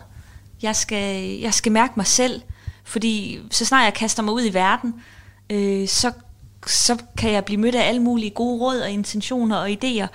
[0.62, 2.42] Jeg skal, jeg skal mærke mig selv.
[2.84, 4.94] Fordi så snart jeg kaster mig ud i verden,
[5.50, 6.12] øh, så,
[6.66, 10.06] så kan jeg blive mødt af alle mulige gode råd og intentioner og idéer.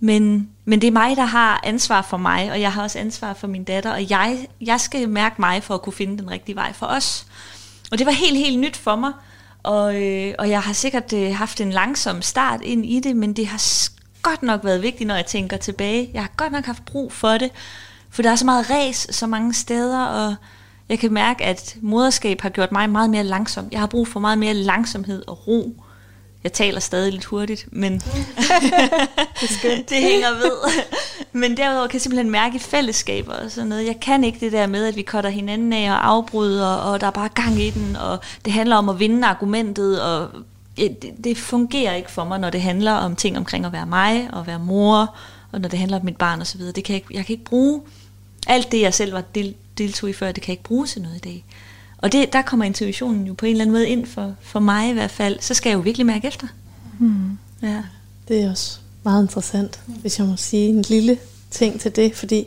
[0.00, 3.34] Men, men det er mig, der har ansvar for mig, og jeg har også ansvar
[3.34, 6.56] for min datter, og jeg, jeg skal mærke mig for at kunne finde den rigtige
[6.56, 7.26] vej for os.
[7.92, 9.12] Og det var helt, helt nyt for mig,
[9.62, 13.32] og, øh, og jeg har sikkert øh, haft en langsom start ind i det, men
[13.32, 13.88] det har
[14.22, 16.10] godt nok været vigtigt, når jeg tænker tilbage.
[16.14, 17.50] Jeg har godt nok haft brug for det,
[18.10, 20.34] for der er så meget ræs så mange steder, og
[20.88, 23.68] jeg kan mærke, at moderskab har gjort mig meget mere langsom.
[23.72, 25.84] Jeg har brug for meget mere langsomhed og ro.
[26.44, 27.92] Jeg taler stadig lidt hurtigt, men
[29.40, 30.82] det, det hænger ved.
[31.32, 33.86] men derudover kan jeg simpelthen mærke fællesskaber og sådan noget.
[33.86, 37.06] Jeg kan ikke det der med, at vi cutter hinanden af og afbryder, og der
[37.06, 40.28] er bare gang i den, og det handler om at vinde argumentet, og
[40.76, 44.28] det, det fungerer ikke for mig, når det handler om ting omkring at være mig,
[44.32, 45.14] og være mor,
[45.52, 46.60] og når det handler om mit barn osv.
[46.60, 47.80] Det kan jeg, jeg kan ikke bruge
[48.46, 51.02] alt det, jeg selv var del, deltog i før, det kan jeg ikke bruge til
[51.02, 51.44] noget i dag.
[51.98, 54.90] Og det, der kommer intuitionen jo på en eller anden måde ind for, for mig
[54.90, 55.40] i hvert fald.
[55.40, 56.46] Så skal jeg jo virkelig mærke efter.
[56.98, 57.38] Hmm.
[57.62, 57.82] Ja.
[58.28, 61.18] Det er også meget interessant, hvis jeg må sige en lille
[61.50, 62.46] ting til det, fordi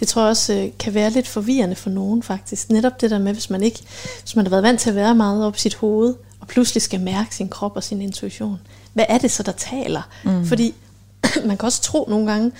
[0.00, 2.70] det tror jeg også øh, kan være lidt forvirrende for nogen faktisk.
[2.70, 3.80] Netop det der med, hvis man ikke,
[4.22, 6.82] hvis man har været vant til at være meget op i sit hoved, og pludselig
[6.82, 8.60] skal mærke sin krop og sin intuition.
[8.92, 10.02] Hvad er det så, der taler?
[10.24, 10.46] Mm.
[10.46, 10.74] Fordi
[11.46, 12.52] man kan også tro nogle gange,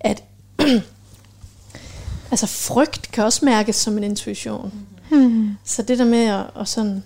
[0.00, 0.22] at
[2.30, 4.72] altså frygt kan også mærkes som en intuition.
[5.10, 5.56] Mm.
[5.64, 7.02] Så det der med at, og sådan,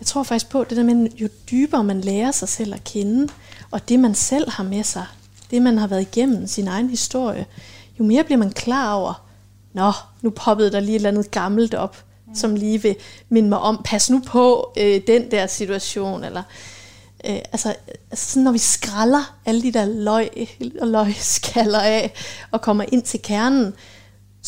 [0.00, 3.28] jeg tror faktisk på, det der med, jo dybere man lærer sig selv at kende,
[3.70, 5.06] og det man selv har med sig,
[5.50, 7.46] det man har været igennem, sin egen historie,
[7.98, 9.24] jo mere bliver man klar over,
[9.72, 12.34] nå, nu poppede der lige et eller andet gammelt op, mm.
[12.34, 12.96] som lige vil
[13.28, 16.42] minde mig om, pas nu på øh, den der situation, eller
[17.24, 17.74] øh, altså,
[18.10, 20.48] altså sådan, når vi skralder alle de der løg
[20.80, 22.12] og løgskaller af
[22.50, 23.74] og kommer ind til kernen,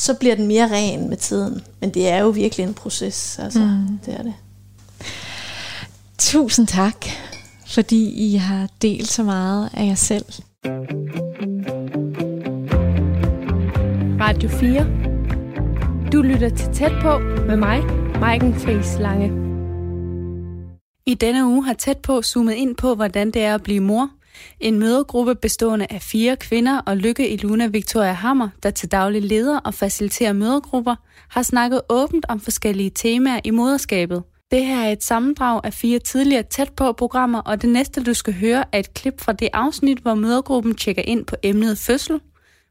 [0.01, 1.61] så bliver den mere ren med tiden.
[1.81, 3.99] Men det er jo virkelig en proces, altså, mm.
[4.07, 4.35] det er det.
[6.19, 7.07] Tusind tak,
[7.67, 10.25] fordi I har delt så meget af jer selv.
[14.21, 16.11] Radio 4.
[16.13, 17.85] Du lytter til Tæt på med mig,
[18.21, 19.29] Maiken Friis Lange.
[21.07, 24.11] I denne uge har Tæt på zoomet ind på, hvordan det er at blive mor.
[24.61, 29.59] En mødergruppe bestående af fire kvinder og Lykke Iluna Victoria Hammer, der til daglig leder
[29.59, 30.95] og faciliterer mødergrupper,
[31.29, 34.23] har snakket åbent om forskellige temaer i moderskabet.
[34.51, 38.15] Det her er et sammendrag af fire tidligere tæt på programmer, og det næste, du
[38.15, 42.21] skal høre, er et klip fra det afsnit, hvor mødergruppen tjekker ind på emnet fødsel.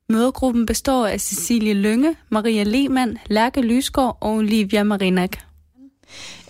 [0.10, 5.38] Mødergruppen består af Cecilie Lønge, Maria Lehmann, Lærke Lysgaard og Olivia Marinak.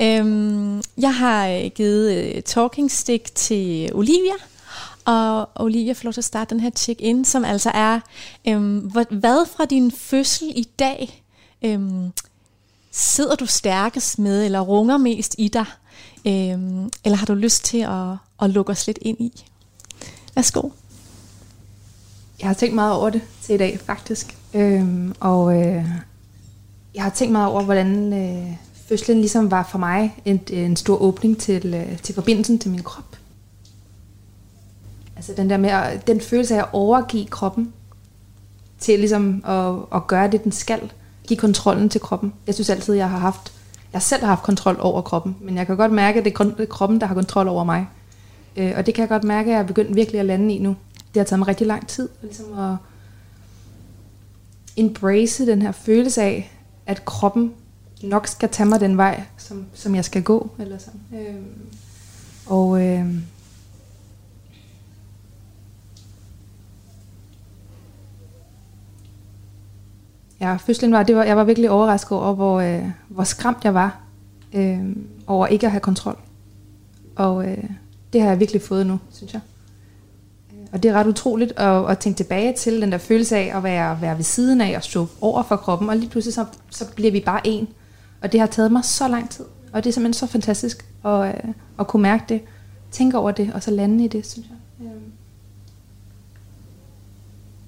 [0.02, 4.34] Øhm, jeg har øh, givet øh, talking stick til Olivia,
[5.10, 8.00] og Olivia får lov til at starte den her check-in, som altså er,
[8.48, 11.24] øhm, hvad fra din fødsel i dag
[11.62, 12.12] øhm,
[12.92, 15.66] sidder du stærkest med, eller runger mest i dig,
[16.28, 19.44] øhm, eller har du lyst til at, at lukke os lidt ind i?
[20.36, 20.70] Værsgo.
[22.40, 24.38] Jeg har tænkt meget over det til i dag, faktisk.
[24.54, 25.86] Øhm, og øh,
[26.96, 28.56] jeg har tænkt meget over, hvordan øh,
[28.88, 32.84] fødslen ligesom var for mig en, en stor åbning til, øh, til forbindelsen til min
[32.84, 33.19] krop.
[35.20, 37.74] Altså den der med at, den følelse af at overgive kroppen
[38.80, 40.92] til ligesom at, at gøre det, den skal.
[41.28, 42.34] Give kontrollen til kroppen.
[42.48, 43.54] Jeg synes altid, jeg har haft,
[43.94, 46.66] jeg selv har haft kontrol over kroppen, men jeg kan godt mærke, at det er
[46.66, 47.88] kroppen, der har kontrol over mig.
[48.58, 50.60] Øh, og det kan jeg godt mærke, at jeg er begyndt virkelig at lande i
[50.60, 50.76] nu.
[51.14, 52.76] Det har taget mig rigtig lang tid, ligesom at
[54.78, 56.52] embrace den her følelse af,
[56.86, 57.54] at kroppen
[58.04, 60.50] nok skal tage mig den vej, som, som jeg skal gå.
[60.60, 61.02] Eller sådan.
[61.14, 61.36] Øh,
[62.46, 63.06] og øh,
[70.42, 73.74] ja, fødslen var, det var, jeg var virkelig overrasket over, hvor, øh, hvor skræmt jeg
[73.74, 74.00] var
[74.54, 74.96] øh,
[75.28, 76.18] over ikke at have kontrol.
[77.16, 77.64] Og øh,
[78.14, 79.42] det har jeg virkelig fået nu, synes jeg.
[80.54, 83.58] Øh, og det er ret utroligt at, at tænke tilbage til den der følelse af
[83.58, 86.46] at være, være ved siden af og stå over for kroppen, og lige pludselig så,
[86.70, 87.68] så bliver vi bare en.
[88.22, 91.28] Og det har taget mig så lang tid, og det er simpelthen så fantastisk at,
[91.28, 92.42] øh, at kunne mærke det,
[92.92, 94.86] tænke over det, og så lande i det, synes jeg.
[94.88, 95.12] Øhm.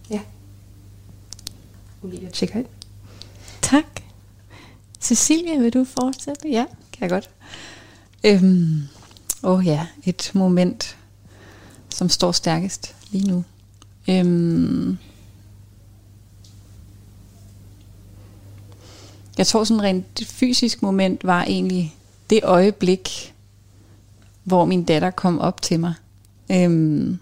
[0.09, 0.19] Ja.
[2.03, 2.67] Olivia tjekker ind.
[3.61, 4.01] Tak.
[5.01, 6.49] Cecilia, vil du fortsætte?
[6.49, 7.29] Ja, kan jeg godt.
[8.23, 8.81] Øhm,
[9.43, 10.97] åh oh ja, et moment,
[11.89, 13.43] som står stærkest lige nu.
[14.09, 14.97] Øhm,
[19.37, 21.95] jeg tror sådan rent fysisk moment var egentlig
[22.29, 23.33] det øjeblik,
[24.43, 25.93] hvor min datter kom op til mig.
[26.51, 27.19] Øhm,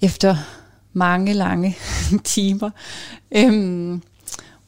[0.00, 0.36] efter
[0.92, 1.76] mange lange
[2.24, 2.70] timer,
[3.32, 4.02] øhm,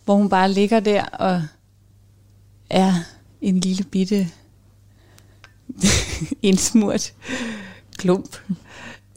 [0.04, 1.42] hvor hun bare ligger der og
[2.70, 2.94] er
[3.40, 4.28] en lille bitte
[6.42, 7.12] indsmurt
[7.98, 8.37] klump.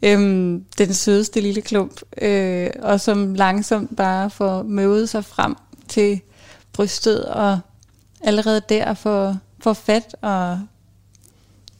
[0.03, 5.55] Øhm, den sødeste lille klump, øh, og som langsomt bare får møvet sig frem
[5.87, 6.21] til
[6.73, 7.59] brystet, og
[8.21, 10.59] allerede der får, får fat, og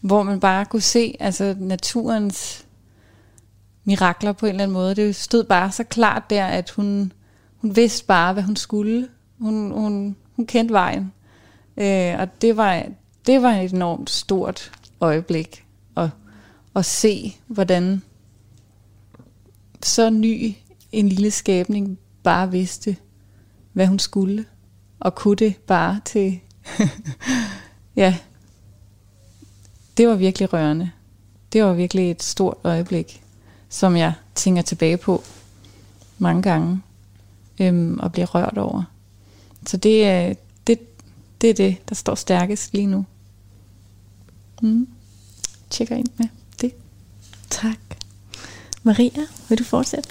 [0.02, 2.63] hvor man bare kunne se altså naturens
[3.86, 4.96] mirakler på en eller anden måde.
[4.96, 7.14] Det stod bare så klart der, at hun,
[7.58, 9.08] hun vidste bare, hvad hun skulle.
[9.40, 11.14] Hun, hun, hun kendte vejen.
[11.78, 12.86] Øh, og det var,
[13.28, 15.66] det var et enormt stort øjeblik
[15.98, 16.10] at,
[16.76, 18.02] at se, hvordan
[19.84, 20.56] så ny
[20.92, 22.98] en lille skabning bare vidste,
[23.74, 24.46] hvad hun skulle,
[25.00, 26.40] og kunne det bare til,
[27.96, 28.18] ja,
[29.98, 30.92] det var virkelig rørende.
[31.54, 33.23] Det var virkelig et stort øjeblik,
[33.74, 35.24] som jeg tænker tilbage på
[36.18, 36.82] mange gange,
[37.60, 38.84] øhm, og bliver rørt over.
[39.68, 40.34] Så det er
[40.68, 40.80] det,
[41.42, 43.06] det, er det, der står stærkest lige nu.
[44.62, 44.88] Mm.
[45.70, 46.28] Tjekker ind med
[46.62, 46.72] det.
[47.50, 47.78] Tak.
[48.84, 50.10] Maria, vil du fortsætte?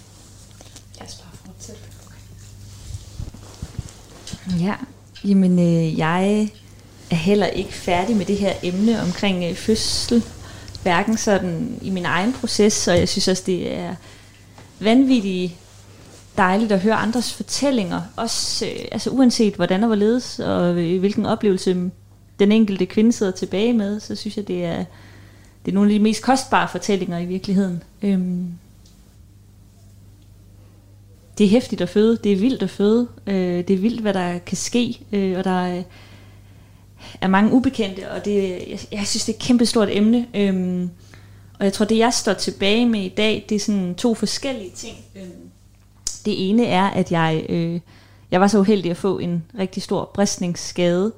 [1.00, 1.80] Jeg skal bare fortsætte.
[4.64, 4.74] Ja,
[5.24, 6.50] jamen øh, jeg
[7.10, 10.24] er heller ikke færdig med det her emne omkring øh, fødsel.
[10.82, 13.94] Hverken sådan i min egen proces, og jeg synes også, det er
[14.80, 15.52] vanvittigt
[16.36, 18.02] dejligt at høre andres fortællinger.
[18.16, 21.90] Også øh, altså uanset hvordan og hvorledes, og øh, hvilken oplevelse
[22.38, 24.84] den enkelte kvinde sidder tilbage med, så synes jeg, det er,
[25.64, 27.82] det er nogle af de mest kostbare fortællinger i virkeligheden.
[28.02, 28.48] Øhm,
[31.38, 34.14] det er hæftigt at føde, det er vildt at føde, øh, det er vildt, hvad
[34.14, 35.82] der kan ske, øh, og der er,
[37.20, 40.26] er mange ubekendte, og det, jeg, jeg synes, det er et kæmpestort emne.
[40.34, 40.90] Øhm,
[41.58, 44.70] og jeg tror, det jeg står tilbage med i dag, det er sådan to forskellige
[44.76, 44.96] ting.
[45.16, 45.50] Øhm,
[46.24, 47.80] det ene er, at jeg, øh,
[48.30, 51.12] jeg var så uheldig at få en rigtig stor bristningsskade,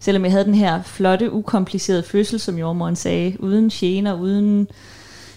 [0.00, 4.68] selvom jeg havde den her flotte, ukomplicerede fødsel, som jordmoren sagde, uden gener, uden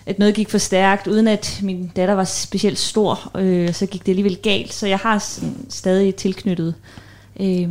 [0.05, 4.05] at noget gik for stærkt, uden at min datter var specielt stor, øh, så gik
[4.05, 4.73] det alligevel galt.
[4.73, 6.75] Så jeg har sådan stadig tilknyttet
[7.39, 7.69] øh,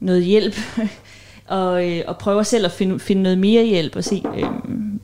[0.00, 0.56] noget hjælp,
[1.48, 4.48] og, øh, og prøver selv at finde, finde noget mere hjælp og se, øh,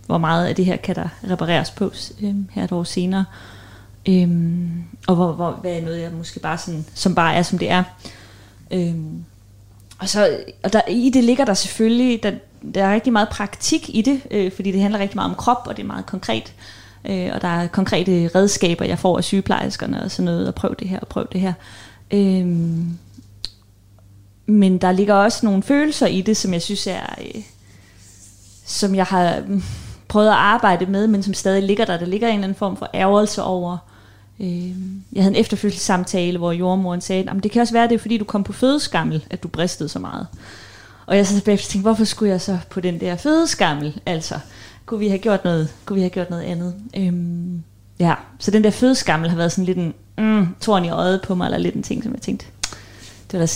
[0.07, 3.25] hvor meget af det her kan der repareres på øh, her et år senere.
[4.09, 4.29] Øh,
[5.07, 7.71] og hvor, hvor, hvad er noget, jeg måske bare sådan, som bare er, som det
[7.71, 7.83] er.
[8.71, 8.95] Øh,
[9.99, 12.33] og så og der, i det ligger der selvfølgelig, der,
[12.75, 15.67] der er rigtig meget praktik i det, øh, fordi det handler rigtig meget om krop,
[15.67, 16.55] og det er meget konkret.
[17.05, 20.75] Øh, og der er konkrete redskaber, jeg får af sygeplejerskerne og sådan noget, og prøv
[20.79, 21.53] det her, og prøv det her.
[22.11, 22.47] Øh,
[24.47, 27.43] men der ligger også nogle følelser i det, som jeg synes er, øh,
[28.67, 29.63] som jeg har mm,
[30.09, 31.97] prøvet at arbejde med, men som stadig ligger der.
[31.97, 33.79] Der ligger en eller anden form for ærgelse over,
[34.41, 34.69] øh,
[35.13, 38.19] jeg havde en efterfølgelsessamtale, hvor jordmoren sagde, at det kan også være, det er fordi
[38.19, 40.27] du kom på fødeskammel, at du bristede så meget.
[41.07, 44.01] Og jeg så bagefter tænkte, hvorfor skulle jeg så på den der fødeskammel?
[44.07, 44.39] Altså,
[44.87, 46.75] kunne vi have gjort noget, kunne vi have gjort noget andet?
[46.97, 47.63] Øhm,
[47.99, 51.35] ja, så den der fødeskammel har været sådan lidt en mm, torn i øjet på
[51.35, 52.47] mig, eller lidt en ting, som jeg tænkte,
[53.31, 53.53] det var da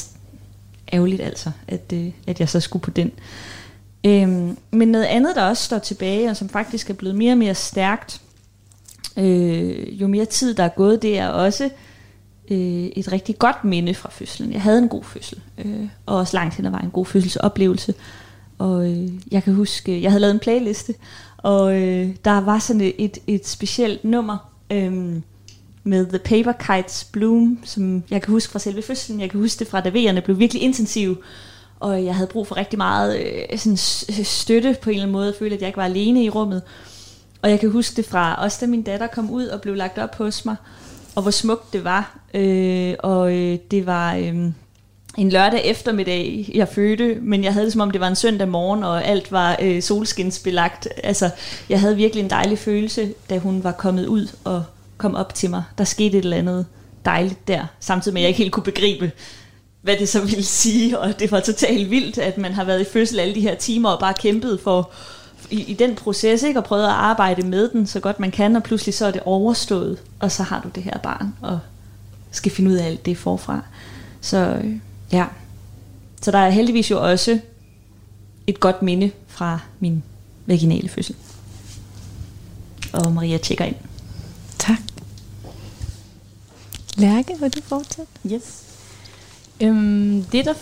[0.93, 3.13] ærgerligt altså, at, øh, at jeg så skulle på den.
[4.07, 7.39] Øhm, men noget andet, der også står tilbage, og som faktisk er blevet mere og
[7.39, 8.21] mere stærkt,
[9.17, 11.71] øh, jo mere tid der er gået, det er også
[12.51, 14.53] øh, et rigtig godt minde fra fødslen.
[14.53, 17.95] Jeg havde en god fødsel, øh, og også langt hen ad vejen en god fødselsoplevelse.
[18.59, 20.95] Og øh, jeg kan huske, jeg havde lavet en playliste,
[21.37, 25.17] og øh, der var sådan et, et specielt nummer øh,
[25.89, 29.21] med The Paper Kites Bloom, som jeg kan huske fra selve fødslen.
[29.21, 31.17] Jeg kan huske det fra, da V'erne blev virkelig intensive,
[31.81, 33.77] og jeg havde brug for rigtig meget øh, sådan
[34.25, 36.63] støtte på en eller anden måde, Jeg følte, at jeg ikke var alene i rummet.
[37.43, 39.99] Og jeg kan huske det fra, også da min datter kom ud og blev lagt
[39.99, 40.57] op hos mig,
[41.15, 42.19] og hvor smukt det var.
[42.35, 44.35] Øh, og øh, det var øh,
[45.19, 48.49] en lørdag eftermiddag, jeg fødte, men jeg havde det som om, det var en søndag
[48.49, 50.89] morgen, og alt var øh, solskinsbelagt.
[51.05, 51.31] Altså,
[51.69, 54.65] jeg havde virkelig en dejlig følelse, da hun var kommet ud og
[54.99, 55.63] kom op til mig.
[55.79, 56.67] Der skete et eller andet
[57.05, 59.13] dejligt der, samtidig med, at jeg ikke helt kunne begribe,
[59.83, 62.85] hvad det så ville sige, og det var totalt vildt, at man har været i
[62.93, 64.91] fødsel alle de her timer og bare kæmpet for
[65.51, 66.61] i, i den proces, ikke?
[66.61, 69.23] og prøvet at arbejde med den så godt man kan, og pludselig så er det
[69.25, 71.59] overstået, og så har du det her barn, og
[72.31, 73.63] skal finde ud af alt det forfra.
[74.21, 74.73] Så øh,
[75.13, 75.27] ja,
[76.23, 77.39] så der er heldigvis jo også
[78.47, 80.03] et godt minde fra min
[80.47, 81.15] vaginale fødsel.
[82.93, 83.77] Og Maria tjekker ind.
[84.59, 84.79] Tak.
[86.97, 88.13] Lærke, vil du fortsætte?
[88.33, 88.63] Yes.
[89.61, 90.55] Øhm, det, der,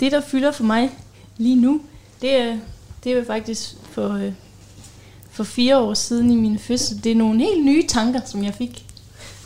[0.00, 0.90] det, der fylder for mig
[1.36, 1.80] lige nu,
[2.22, 2.58] det er,
[3.04, 4.32] det er jo faktisk for, øh,
[5.30, 7.04] for fire år siden i min fødsel.
[7.04, 8.86] Det er nogle helt nye tanker, som jeg fik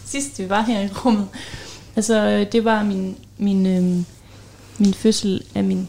[0.05, 1.29] sidst vi var her i rummet.
[1.97, 4.05] Altså, øh, det var min, min, øh,
[4.79, 5.89] min fødsel af min,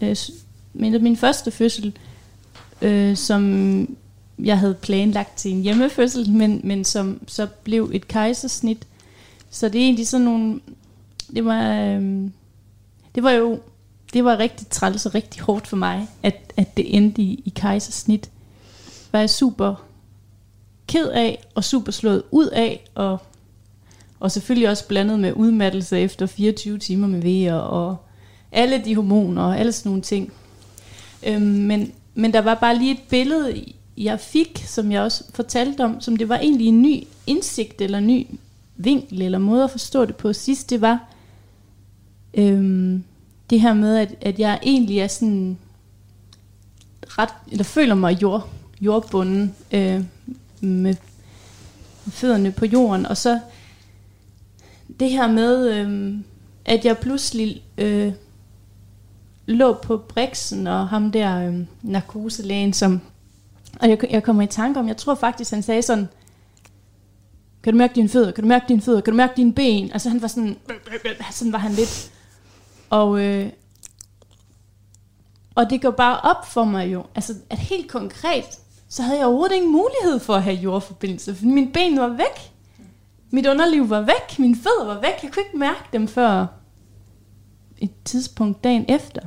[0.00, 0.16] øh,
[0.74, 1.98] min, min første fødsel,
[2.82, 3.96] øh, som
[4.44, 8.86] jeg havde planlagt til en hjemmefødsel, men, men som så blev et kejsersnit.
[9.50, 10.60] Så det er egentlig sådan nogle,
[11.34, 12.30] det var, øh,
[13.14, 13.60] det var jo
[14.12, 17.52] det var rigtig træls og rigtig hårdt for mig, at, at det endte i, i
[17.56, 18.30] kejsersnit.
[19.12, 19.84] Var jeg super
[20.86, 23.18] ked af og super slået ud af, og,
[24.20, 27.96] og selvfølgelig også blandet med udmattelse efter 24 timer med vejer og
[28.52, 30.32] alle de hormoner og alle sådan nogle ting.
[31.26, 33.64] Øhm, men, men der var bare lige et billede,
[33.96, 37.98] jeg fik, som jeg også fortalte om, som det var egentlig en ny indsigt eller
[37.98, 38.26] en ny
[38.76, 40.70] vinkel eller måde at forstå det på sidst.
[40.70, 41.04] Det var,
[42.34, 43.04] øhm,
[43.50, 45.58] det her med, at, at jeg egentlig er sådan
[47.04, 48.48] ret, eller føler mig jord,
[48.80, 50.04] jordbunden øh,
[50.60, 50.94] med
[52.08, 53.40] fødderne på jorden, og så
[55.00, 56.18] det her med, øh,
[56.64, 58.12] at jeg pludselig øh,
[59.46, 63.00] lå på briksen, og ham der øh, narkoselægen, som,
[63.82, 66.08] og jeg, jeg kommer i tanke om, jeg tror faktisk, han sagde sådan,
[67.62, 69.92] kan du mærke dine fødder, kan du mærke dine fødder, kan du mærke dine ben,
[69.92, 70.56] altså han var sådan,
[71.30, 72.12] sådan var han lidt,
[72.90, 73.48] og, øh,
[75.54, 78.44] og det går bare op for mig jo, altså at helt konkret,
[78.88, 82.52] så havde jeg overhovedet ingen mulighed for at have jordforbindelse, for mine ben var væk.
[83.30, 86.46] Mit underliv var væk, mine fødder var væk, jeg kunne ikke mærke dem før
[87.78, 89.22] et tidspunkt dagen efter.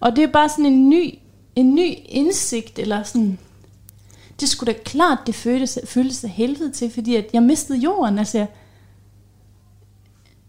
[0.00, 1.18] Og det er bare sådan en ny,
[1.56, 3.38] en ny indsigt, eller sådan,
[4.40, 8.18] det skulle da klart, det føltes, føltes af helvede til, fordi at jeg mistede jorden,
[8.18, 8.48] altså jeg,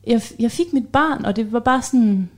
[0.08, 2.30] jeg, jeg fik mit barn, og det var bare sådan...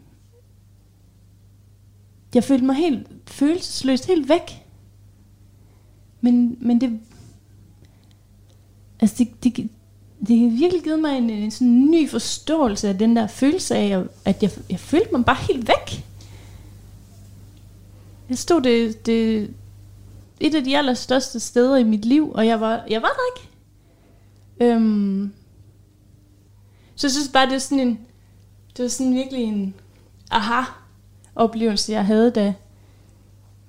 [2.35, 4.63] Jeg følte mig helt følelsesløst, helt væk.
[6.21, 6.99] Men, men det,
[8.99, 9.69] altså det, det,
[10.27, 14.03] det har virkelig givet mig en, en sådan ny forståelse af den der følelse af,
[14.25, 16.06] at jeg, jeg følte mig bare helt væk.
[18.29, 19.49] Jeg stod det, det
[20.39, 23.49] et af de allerstørste steder i mit liv, og jeg var, jeg var der ikke.
[24.59, 25.33] Øhm,
[26.95, 27.99] så jeg synes bare, det er sådan en,
[28.77, 29.73] det var sådan virkelig en
[30.31, 32.53] aha-oplevelse, jeg havde, da,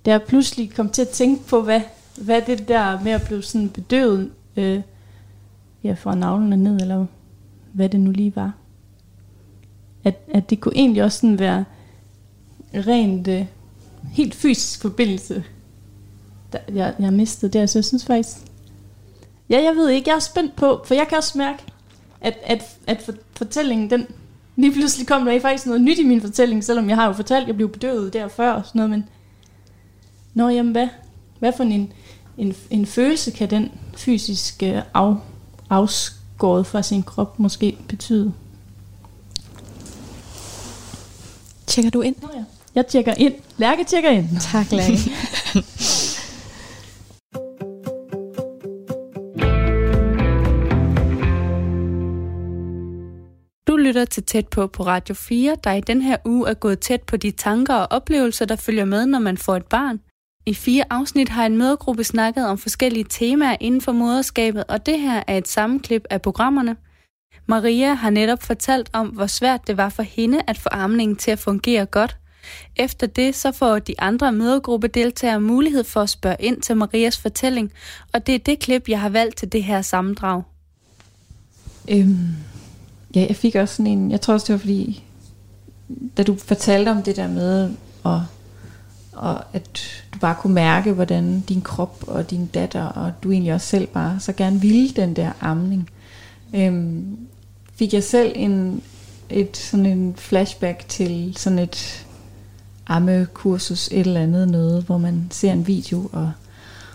[0.07, 1.81] da jeg pludselig kom til at tænke på, hvad,
[2.17, 4.81] hvad det der med at blive sådan bedøvet, øh,
[5.85, 7.07] ja, fra navlen ned, eller
[7.73, 8.53] hvad det nu lige var.
[10.05, 11.65] At, at det kunne egentlig også sådan være
[12.75, 13.47] rent, øh,
[14.13, 15.45] helt fysisk forbindelse,
[16.53, 17.67] der, jeg, jeg mistede der.
[17.67, 18.37] Så jeg synes faktisk,
[19.51, 21.63] ja, jeg ved ikke, jeg er spændt på, for jeg kan også mærke,
[22.21, 24.07] at, at, at for, fortællingen, den
[24.57, 27.43] lige pludselig kom der faktisk noget nyt i min fortælling, selvom jeg har jo fortalt,
[27.43, 29.09] at jeg blev bedøvet der før og sådan noget, men
[30.35, 30.89] nå, jamen hvad,
[31.39, 31.93] hvad for en,
[32.39, 35.15] en, en følelse kan den fysiske af,
[35.71, 38.33] afskåret fra sin krop måske betyde?
[41.67, 42.17] Tjekker du ind?
[42.23, 42.45] Nå ja.
[42.79, 43.35] Jeg tjekker ind.
[43.57, 44.29] Lærke tjekker ind.
[44.41, 44.99] Tak, Lærke.
[53.67, 56.81] Du lytter til Tæt på på Radio 4, der i den her uge er gået
[56.81, 60.01] tæt på de tanker og oplevelser, der følger med, når man får et barn.
[60.47, 65.01] I fire afsnit har en mødergruppe snakket om forskellige temaer inden for moderskabet, og det
[65.01, 66.77] her er et sammenklip af programmerne.
[67.47, 71.31] Maria har netop fortalt om, hvor svært det var for hende at få amningen til
[71.31, 72.17] at fungere godt.
[72.77, 77.73] Efter det så får de andre mødergruppedeltagere mulighed for at spørge ind til Marias fortælling,
[78.13, 80.43] og det er det klip, jeg har valgt til det her sammendrag.
[81.89, 82.29] Øhm,
[83.15, 85.05] ja, jeg fik også sådan en, jeg tror også det var fordi,
[86.17, 87.71] da du fortalte om det der med,
[88.03, 88.25] og,
[89.13, 89.81] og at
[90.15, 93.87] du bare kunne mærke, hvordan din krop og din datter, og du egentlig også selv
[93.87, 95.91] bare så gerne ville den der amning,
[96.55, 97.19] øhm,
[97.75, 98.83] fik jeg selv en,
[99.31, 102.07] et, sådan en flashback til sådan et
[102.89, 106.33] ammekursus, et eller andet noget, hvor man ser en video, og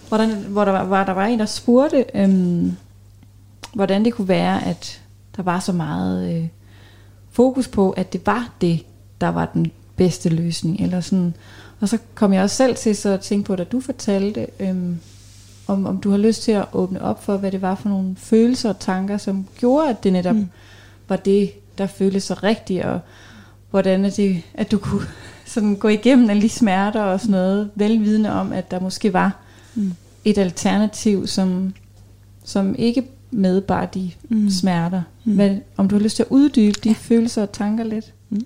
[0.08, 2.76] hvor der, hvor der, var, der var en, der spurgte, øhm,
[3.74, 5.02] hvordan det kunne være, at
[5.38, 6.48] der var så meget øh,
[7.32, 8.86] fokus på, at det var det,
[9.22, 10.82] der var den bedste løsning.
[10.82, 11.34] Eller sådan.
[11.80, 15.00] Og så kom jeg også selv til så at tænke på, da du fortalte, øhm,
[15.68, 18.16] om, om du har lyst til at åbne op for, hvad det var for nogle
[18.18, 20.50] følelser og tanker, som gjorde, at det netop mm.
[21.08, 23.00] var det, der føltes så rigtigt, og
[23.70, 25.08] hvordan at, det, at du kunne
[25.54, 29.40] sådan gå igennem alle de smerter og sådan noget, velvidende om, at der måske var
[29.76, 29.94] mm.
[30.26, 31.74] et alternativ, som,
[32.44, 34.50] som ikke med bare de mm.
[34.50, 35.02] smerter.
[35.24, 35.36] Mm.
[35.36, 36.96] Hvad, om du har lyst til at uddybe de ja.
[36.98, 38.14] følelser og tanker lidt?
[38.30, 38.46] Mm.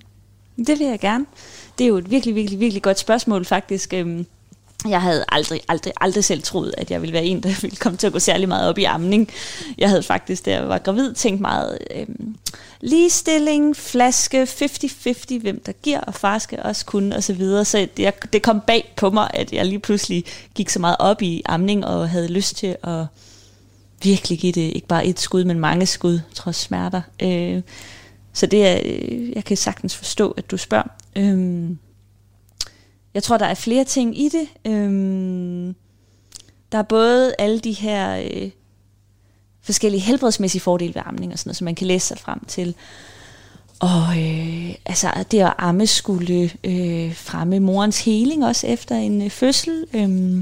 [0.58, 1.26] Det vil jeg gerne.
[1.78, 3.94] Det er jo et virkelig, virkelig, virkelig godt spørgsmål faktisk.
[3.94, 4.26] Øhm,
[4.90, 7.98] jeg havde aldrig, aldrig, aldrig selv troet, at jeg ville være en, der ville komme
[7.98, 9.30] til at gå særlig meget op i amning.
[9.78, 12.36] Jeg havde faktisk, da jeg var gravid, tænkt meget øhm,
[12.82, 17.66] ligestilling, flaske, 50-50, hvem der giver, og far skal også kunne, og så videre.
[17.66, 20.26] Så det, det kom bag på mig, at jeg lige pludselig
[20.56, 23.06] gik så meget op i amning, og havde lyst til at
[24.04, 27.02] virkelig give det ikke bare et skud, men mange skud, trods smerter.
[27.22, 27.62] Øh,
[28.34, 30.88] så det er, øh, jeg kan sagtens forstå, at du spørger.
[31.16, 31.70] Øh,
[33.18, 34.48] jeg tror, der er flere ting i det.
[34.66, 35.76] Øhm,
[36.72, 38.50] der er både alle de her øh,
[39.62, 42.76] forskellige helbredsmæssige fordele ved amning og sådan noget, som man kan læse sig frem til.
[43.80, 49.30] Og øh, altså, det at amme skulle øh, fremme morens heling også efter en øh,
[49.30, 49.86] fødsel.
[49.94, 50.38] Øh,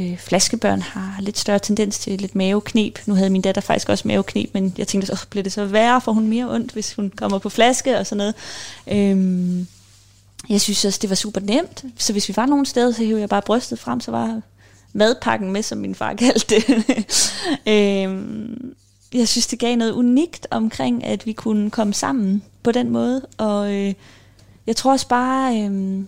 [0.00, 2.98] øh, flaskebørn har lidt større tendens til lidt maveknep.
[3.06, 6.00] Nu havde min datter faktisk også maveknep, men jeg tænkte, så bliver det så værre,
[6.00, 8.34] for hun mere ondt, hvis hun kommer på flaske og sådan noget.
[8.86, 9.66] Øhm,
[10.48, 11.84] jeg synes også, det var super nemt.
[11.98, 14.40] Så hvis vi var nogen steder, så hævde jeg bare brystet frem, så var
[14.92, 16.84] madpakken med, som min far kaldte det.
[17.72, 18.74] øhm,
[19.14, 23.26] jeg synes, det gav noget unikt omkring, at vi kunne komme sammen på den måde.
[23.38, 23.94] Og øh,
[24.66, 25.60] jeg tror også bare...
[25.60, 26.04] Øh,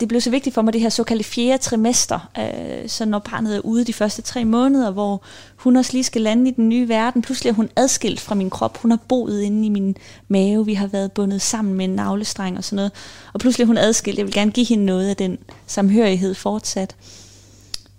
[0.00, 3.56] det blev så vigtigt for mig, det her såkaldte fjerde trimester, øh, så når barnet
[3.56, 5.22] er ude de første tre måneder, hvor
[5.56, 7.22] hun også lige skal lande i den nye verden.
[7.22, 8.78] Pludselig er hun adskilt fra min krop.
[8.78, 9.96] Hun har boet inde i min
[10.28, 10.66] mave.
[10.66, 12.92] Vi har været bundet sammen med en navlestreng og sådan noget.
[13.32, 14.18] Og pludselig er hun adskilt.
[14.18, 16.96] Jeg vil gerne give hende noget af den samhørighed fortsat.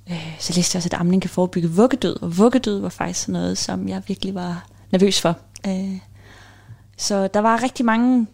[0.09, 2.21] Øh, så læste jeg også, at amning kan forebygge vuggedød.
[2.21, 5.37] Og vuggedød var faktisk sådan noget, som jeg virkelig var nervøs for.
[5.67, 5.97] Øh,
[6.97, 8.27] så der var rigtig mange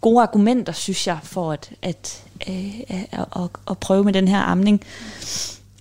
[0.00, 4.38] gode argumenter, synes jeg, for at, at, øh, at, at, at prøve med den her
[4.38, 4.80] amning.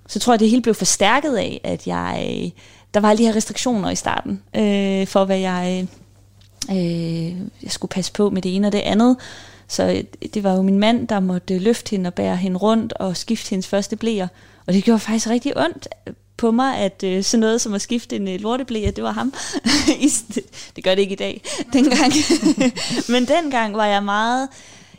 [0.08, 2.52] Så tror jeg, det hele blev forstærket af, at jeg øh,
[2.94, 5.88] der var alle de her restriktioner i starten, øh, for hvad jeg,
[6.72, 7.30] øh,
[7.64, 9.18] jeg skulle passe på med det ene og det andet.
[9.68, 10.04] Så
[10.34, 13.50] det var jo min mand, der måtte løfte hende og bære hende rundt og skifte
[13.50, 14.28] hendes første blæer.
[14.66, 15.88] Og det gjorde faktisk rigtig ondt
[16.38, 19.34] på mig, at øh, sådan noget som at skifte en øh, det var ham.
[20.76, 21.42] det gør det ikke i dag,
[21.74, 22.14] dengang.
[23.12, 24.50] Men dengang var jeg meget...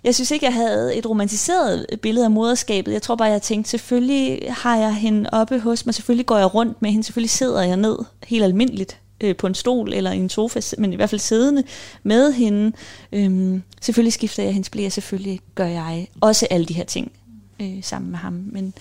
[0.08, 2.92] Jeg synes ikke, jeg havde et romantiseret billede af moderskabet.
[2.92, 6.54] Jeg tror bare, jeg tænkte, selvfølgelig har jeg hende oppe hos mig, selvfølgelig går jeg
[6.54, 10.16] rundt med hende, selvfølgelig sidder jeg ned helt almindeligt øh, på en stol eller i
[10.16, 11.64] en sofa, men i hvert fald siddende
[12.02, 12.72] med hende.
[13.12, 17.12] Øhm, selvfølgelig skifter jeg hendes blære, selvfølgelig gør jeg også alle de her ting
[17.60, 18.42] øh, sammen med ham.
[18.52, 18.74] Men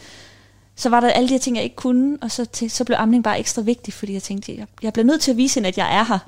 [0.76, 2.98] så var der alle de her ting, jeg ikke kunne, og så, til, så blev
[3.00, 5.68] amning bare ekstra vigtig, fordi jeg tænkte, jeg, jeg bliver nødt til at vise hende,
[5.68, 6.20] at jeg er her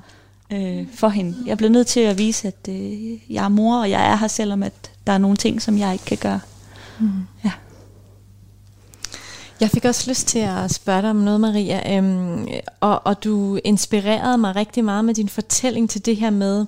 [0.52, 1.36] øh, for hende.
[1.46, 4.28] Jeg blev nødt til at vise, at øh, jeg er mor, og jeg er her,
[4.28, 6.40] selvom at der er nogle ting, som jeg ikke kan gøre.
[7.00, 7.26] Mm.
[7.44, 7.52] Ja.
[9.60, 12.46] Jeg fik også lyst til at spørge dig om noget, Maria, øhm,
[12.80, 16.66] og, og du inspirerede mig rigtig meget med din fortælling til det her med,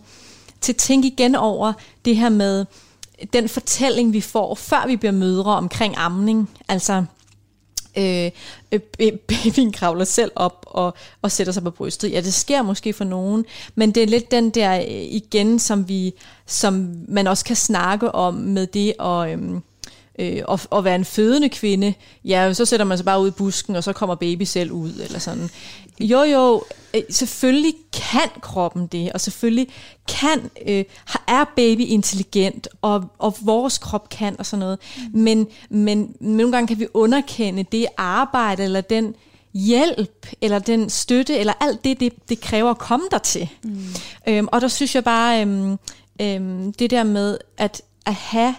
[0.60, 1.72] til at tænke igen over
[2.04, 2.66] det her med
[3.32, 6.50] den fortælling, vi får, før vi bliver mødre omkring amning.
[6.68, 7.04] Altså,
[7.98, 8.30] øh,
[8.72, 12.12] øh, babyen kravler selv op og, og sætter sig på brystet.
[12.12, 15.88] Ja, det sker måske for nogen, men det er lidt den der øh, igen, som
[15.88, 16.14] vi,
[16.46, 19.62] som man også kan snakke om med det og øhm,
[20.18, 23.30] øh, og, og være en fødende kvinde, ja, så sætter man sig bare ud i
[23.30, 25.50] busken, og så kommer baby selv ud, eller sådan.
[26.00, 26.62] Jo, jo,
[26.94, 29.68] øh, selvfølgelig kan kroppen det, og selvfølgelig
[30.08, 30.84] kan, øh,
[31.28, 34.78] er baby intelligent, og, og vores krop kan, og sådan noget.
[34.96, 35.20] Mm.
[35.20, 39.14] Men, men nogle gange kan vi underkende det arbejde, eller den
[39.54, 43.48] hjælp, eller den støtte, eller alt det, det, det kræver at komme der til.
[43.64, 43.78] Mm.
[44.28, 45.78] Øhm, og der synes jeg bare, øhm,
[46.20, 48.54] øhm, det der med at, at have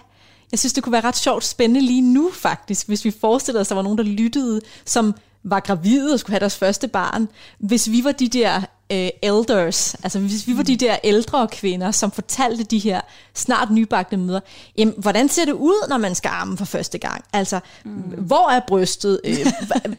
[0.52, 3.66] jeg synes, det kunne være ret sjovt spændende lige nu faktisk, hvis vi forestillede os,
[3.66, 5.14] at der var nogen, der lyttede, som
[5.44, 7.28] var gravide og skulle have deres første barn.
[7.58, 8.62] Hvis vi var de der
[8.94, 13.00] øh, elders, altså hvis vi var de der ældre kvinder, som fortalte de her
[13.34, 14.40] snart nybagte møder,
[14.78, 17.24] jamen, hvordan ser det ud, når man skal arme for første gang?
[17.32, 17.90] Altså, mm.
[18.18, 19.20] hvor er brystet?
[19.24, 19.46] Øh,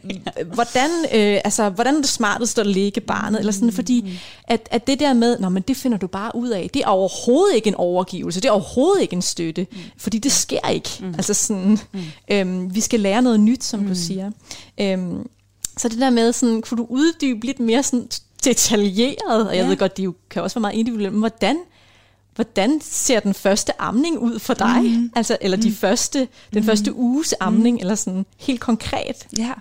[0.54, 3.38] hvordan, øh, altså, hvordan er det smartest at lægge barnet?
[3.38, 4.10] Eller sådan, fordi mm.
[4.44, 6.86] at, at det der med, Nå, men det finder du bare ud af, det er
[6.86, 9.78] overhovedet ikke en overgivelse, det er overhovedet ikke en støtte, mm.
[9.98, 10.90] fordi det sker ikke.
[11.00, 11.14] Mm.
[11.14, 11.78] Altså sådan,
[12.30, 13.86] øhm, vi skal lære noget nyt, som mm.
[13.86, 14.30] du siger.
[14.80, 15.26] Øhm,
[15.76, 18.08] så det der med, sådan, kunne du uddybe lidt mere sådan
[18.46, 19.68] detaljeret, og jeg ja.
[19.68, 21.58] ved godt, de jo kan også være meget individuelle, men hvordan,
[22.34, 24.82] hvordan ser den første amning ud for dig?
[24.82, 25.10] Mm.
[25.16, 25.74] Altså, eller de mm.
[25.74, 26.18] første,
[26.52, 26.66] den mm.
[26.66, 27.80] første uges amning, mm.
[27.80, 29.26] eller sådan helt konkret?
[29.38, 29.52] Ja.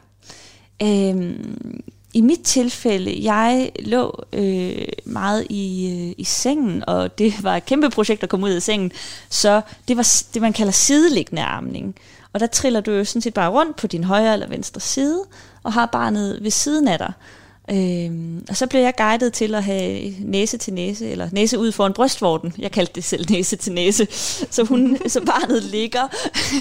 [0.84, 1.82] Øhm,
[2.14, 7.66] I mit tilfælde, jeg lå øh, meget i, øh, i sengen, og det var et
[7.66, 8.92] kæmpe projekt at komme ud af sengen,
[9.30, 11.96] så det var det, man kalder sideliggende amning.
[12.34, 15.24] Og der triller du jo sådan set bare rundt på din højre eller venstre side,
[15.64, 17.14] og har barnet ved siden af dig.
[17.72, 21.72] Øhm, og så blev jeg guidet til at have næse til næse, eller næse ud
[21.72, 22.54] foran brystvorten.
[22.58, 24.08] Jeg kaldte det selv næse til næse.
[24.52, 26.02] Så, hun, så barnet ligger.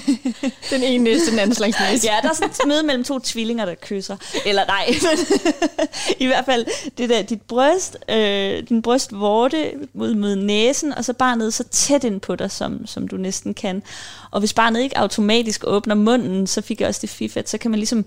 [0.71, 2.07] den ene næse, den anden slags næse.
[2.07, 4.17] Ja, der er sådan et møde mellem to tvillinger, der kysser.
[4.45, 5.39] Eller nej, men
[6.23, 6.65] i hvert fald
[6.97, 12.03] det der, dit bryst, øh, din brystvorte mod, mod næsen, og så barnet så tæt
[12.03, 13.83] ind på dig, som, som du næsten kan.
[14.31, 17.57] Og hvis barnet ikke automatisk åbner munden, så fik jeg også det fif, at så
[17.57, 18.05] kan man ligesom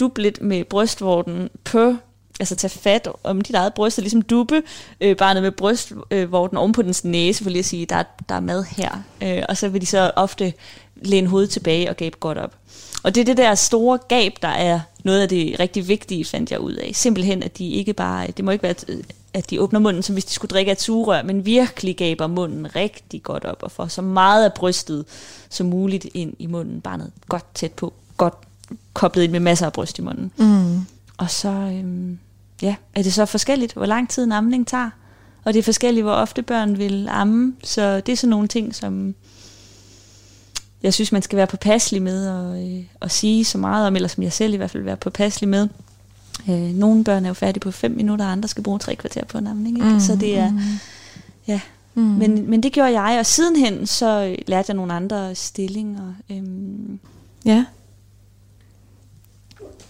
[0.00, 1.96] duble lidt med brystvorten på
[2.40, 4.62] altså tage fat om dit eget bryst, og ligesom duppe
[5.00, 8.02] øh, barnet med brystvorten øh, hvor den ovenpå dens næse, for lige at sige, der,
[8.28, 9.02] der er mad her.
[9.22, 10.52] Øh, og så vil de så ofte
[10.96, 12.52] læne hovedet tilbage og gabe godt op.
[13.02, 16.50] Og det er det der store gab, der er noget af det rigtig vigtige, fandt
[16.50, 16.90] jeg ud af.
[16.94, 18.74] Simpelthen, at de ikke bare, det må ikke være,
[19.34, 22.76] at de åbner munden, som hvis de skulle drikke af sugerør, men virkelig gaber munden
[22.76, 25.04] rigtig godt op, og får så meget af brystet
[25.48, 26.80] som muligt ind i munden.
[26.80, 28.34] Barnet godt tæt på, godt
[28.92, 30.32] koblet ind med masser af bryst i munden.
[30.36, 30.86] Mm.
[31.18, 32.18] Og så øhm,
[32.62, 34.90] ja, er det så forskelligt, hvor lang tid en amning tager.
[35.44, 37.54] Og det er forskelligt, hvor ofte børn vil amme.
[37.64, 39.14] Så det er sådan nogle ting, som
[40.82, 44.08] jeg synes, man skal være påpasselig med og, øh, og sige så meget om, eller
[44.08, 45.68] som jeg selv i hvert fald være påpasselig med.
[46.48, 49.24] Øh, nogle børn er jo færdige på 5 minutter, og andre skal bruge tre kvarter
[49.24, 49.78] på en amning.
[49.78, 49.90] Ikke?
[49.90, 50.58] Mm, så det er, mm.
[51.48, 51.60] ja.
[51.94, 52.02] Mm.
[52.02, 56.14] Men, men det gjorde jeg, og sidenhen så lærte jeg nogle andre stillinger.
[56.30, 57.00] Øhm,
[57.44, 57.64] ja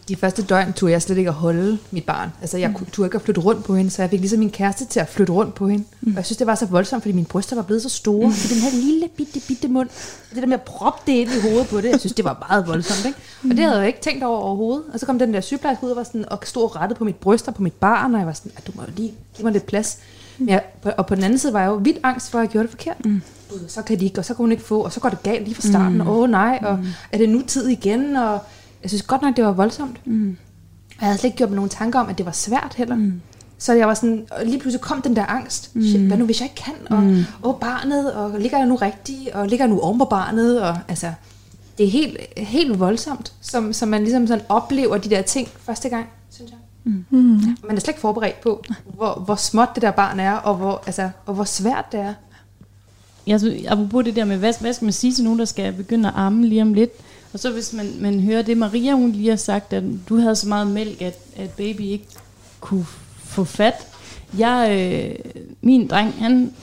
[0.09, 2.33] de første døgn turde jeg slet ikke at holde mit barn.
[2.41, 2.87] Altså jeg mm.
[2.93, 5.09] turde ikke at flytte rundt på hende, så jeg fik ligesom min kæreste til at
[5.09, 5.85] flytte rundt på hende.
[6.01, 6.11] Mm.
[6.13, 8.27] Og jeg synes, det var så voldsomt, fordi mine bryster var blevet så store.
[8.27, 8.33] Mm.
[8.35, 9.89] Så den her lille bitte, bitte mund,
[10.31, 12.25] og det der med at proppe det ind i hovedet på det, jeg synes, det
[12.25, 13.07] var meget voldsomt.
[13.07, 13.19] Ikke?
[13.45, 14.85] Og det havde jeg ikke tænkt over overhovedet.
[14.93, 17.17] Og så kom den der sygeplejerske ud og, var sådan, og stod rettet på mit
[17.17, 19.53] bryst og på mit barn, og jeg var sådan, at du må lige give mig
[19.53, 19.99] lidt plads.
[20.39, 20.63] Men jeg,
[20.97, 22.71] og på den anden side var jeg jo vildt angst for, at jeg gjorde det
[22.71, 23.05] forkert.
[23.05, 23.23] Mm.
[23.69, 25.45] Så kan de ikke, og så kan hun ikke få, og så går det galt
[25.45, 25.95] lige fra starten.
[25.95, 26.01] Mm.
[26.01, 26.23] Åh mm.
[26.23, 26.87] oh, nej, og mm.
[27.13, 28.17] er det nu tid igen?
[28.17, 28.41] Og
[28.83, 30.07] jeg synes godt nok, det var voldsomt.
[30.07, 30.37] Mm.
[31.01, 32.97] Jeg havde slet ikke gjort mig nogen tanker om, at det var svært heller.
[32.97, 33.21] Mm.
[33.59, 35.77] Så jeg var sådan, og lige pludselig kom den der angst.
[35.77, 35.83] Mm.
[35.83, 36.97] Shit, hvad nu hvis jeg ikke kan?
[36.97, 37.25] Og mm.
[37.43, 39.29] åh, barnet, og ligger jeg nu rigtigt?
[39.29, 40.63] Og ligger jeg nu oven på barnet?
[40.63, 41.13] Og altså,
[41.79, 45.89] det er helt, helt voldsomt, som, som man ligesom sådan oplever de der ting første
[45.89, 46.07] gang.
[46.85, 47.05] Mm.
[47.11, 47.57] Mm.
[47.65, 48.65] Man er slet ikke forberedt på,
[48.95, 52.15] hvor, hvor småt det der barn er, og hvor, altså, og hvor svært det er.
[53.27, 55.73] Jeg synes, apropos det der med, hvad, hvad skal man sige til nogen, der skal
[55.73, 56.91] begynde at amme lige om lidt?
[57.33, 60.37] Og så hvis man, man hører det, Maria hun lige har sagt, at du havde
[60.37, 62.07] så meget mælk, at, at baby ikke
[62.61, 63.87] kunne få fat.
[64.39, 66.55] Jeg, øh, min dreng, han,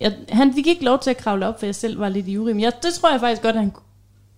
[0.00, 2.56] jeg, han fik ikke lov til at kravle op, for jeg selv var lidt ivrig.
[2.56, 3.72] Men jeg, det tror jeg faktisk godt, at han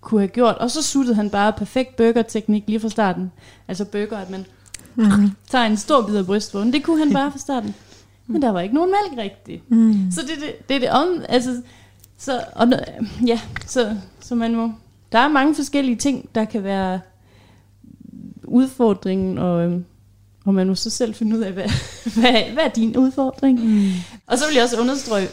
[0.00, 0.56] kunne have gjort.
[0.56, 3.32] Og så suttede han bare perfekt burger-teknik lige fra starten.
[3.68, 4.46] Altså burger, at man
[4.94, 5.30] mm.
[5.50, 6.72] tager en stor bid af brystvorten.
[6.72, 7.74] Det kunne han bare fra starten.
[8.26, 9.70] Men der var ikke nogen mælk rigtigt.
[9.70, 10.10] Mm.
[10.10, 11.22] Så det, det, det er det om...
[11.28, 11.62] Altså,
[12.18, 12.68] så, og,
[13.26, 14.72] ja, så, så man må...
[15.12, 17.00] Der er mange forskellige ting, der kan være
[18.44, 19.84] udfordringen, og, øhm,
[20.44, 21.70] og man må så selv finde ud af, hvad,
[22.20, 23.64] hvad, hvad er din udfordring?
[23.64, 23.90] Mm.
[24.26, 25.28] Og så vil jeg også understrege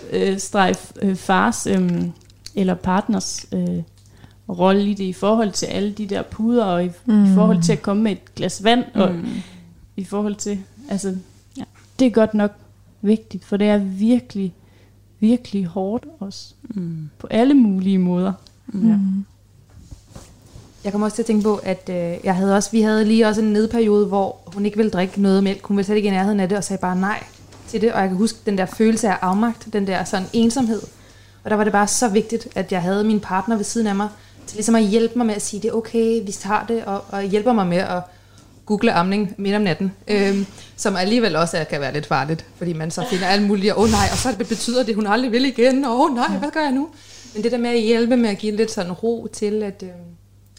[1.02, 2.04] øh, øh, fars øh,
[2.56, 3.82] eller partners øh,
[4.50, 7.26] rolle i det i forhold til alle de der puder, og i, mm.
[7.26, 9.02] i forhold til at komme med et glas vand, mm.
[9.02, 9.16] og
[9.98, 10.60] i forhold til,
[10.90, 11.16] altså,
[11.58, 11.64] ja,
[12.00, 12.52] det er godt nok
[13.02, 14.54] vigtigt, for det er virkelig,
[15.20, 17.10] virkelig hårdt også, mm.
[17.20, 18.34] på alle mulige måder.
[18.68, 18.90] Mm.
[18.90, 18.98] Ja.
[20.86, 23.28] Jeg kommer også til at tænke på, at øh, jeg havde også, vi havde lige
[23.28, 25.66] også en nedperiode, hvor hun ikke ville drikke noget mælk.
[25.66, 27.24] Hun ville slet ikke i nærheden af det, og sagde bare nej
[27.68, 27.94] til det.
[27.94, 30.82] Og jeg kan huske den der følelse af afmagt, den der sådan ensomhed.
[31.44, 33.96] Og der var det bare så vigtigt, at jeg havde min partner ved siden af
[33.96, 34.10] mig,
[34.48, 37.04] til ligesom at hjælpe mig med at sige, det er okay, vi tager det, og,
[37.10, 38.02] og hjælper mig med at
[38.66, 42.74] google amning midt om natten, øhm, som alligevel også er, kan være lidt farligt, fordi
[42.74, 45.46] man så finder alt muligt, åh oh, nej, og så betyder det, hun aldrig vil
[45.46, 46.88] igen, åh oh, nej, hvad gør jeg nu?
[47.34, 50.16] Men det der med at hjælpe med at give lidt sådan ro til, at, øhm,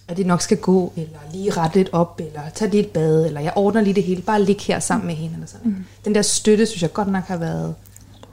[0.08, 3.26] at det nok skal gå, eller lige rette lidt op, eller tage lige et bad,
[3.26, 5.70] eller jeg ordner lige det hele, bare ligge her sammen med hende, eller sådan.
[5.70, 5.84] Mm.
[6.04, 7.74] Den der støtte, synes jeg godt nok har været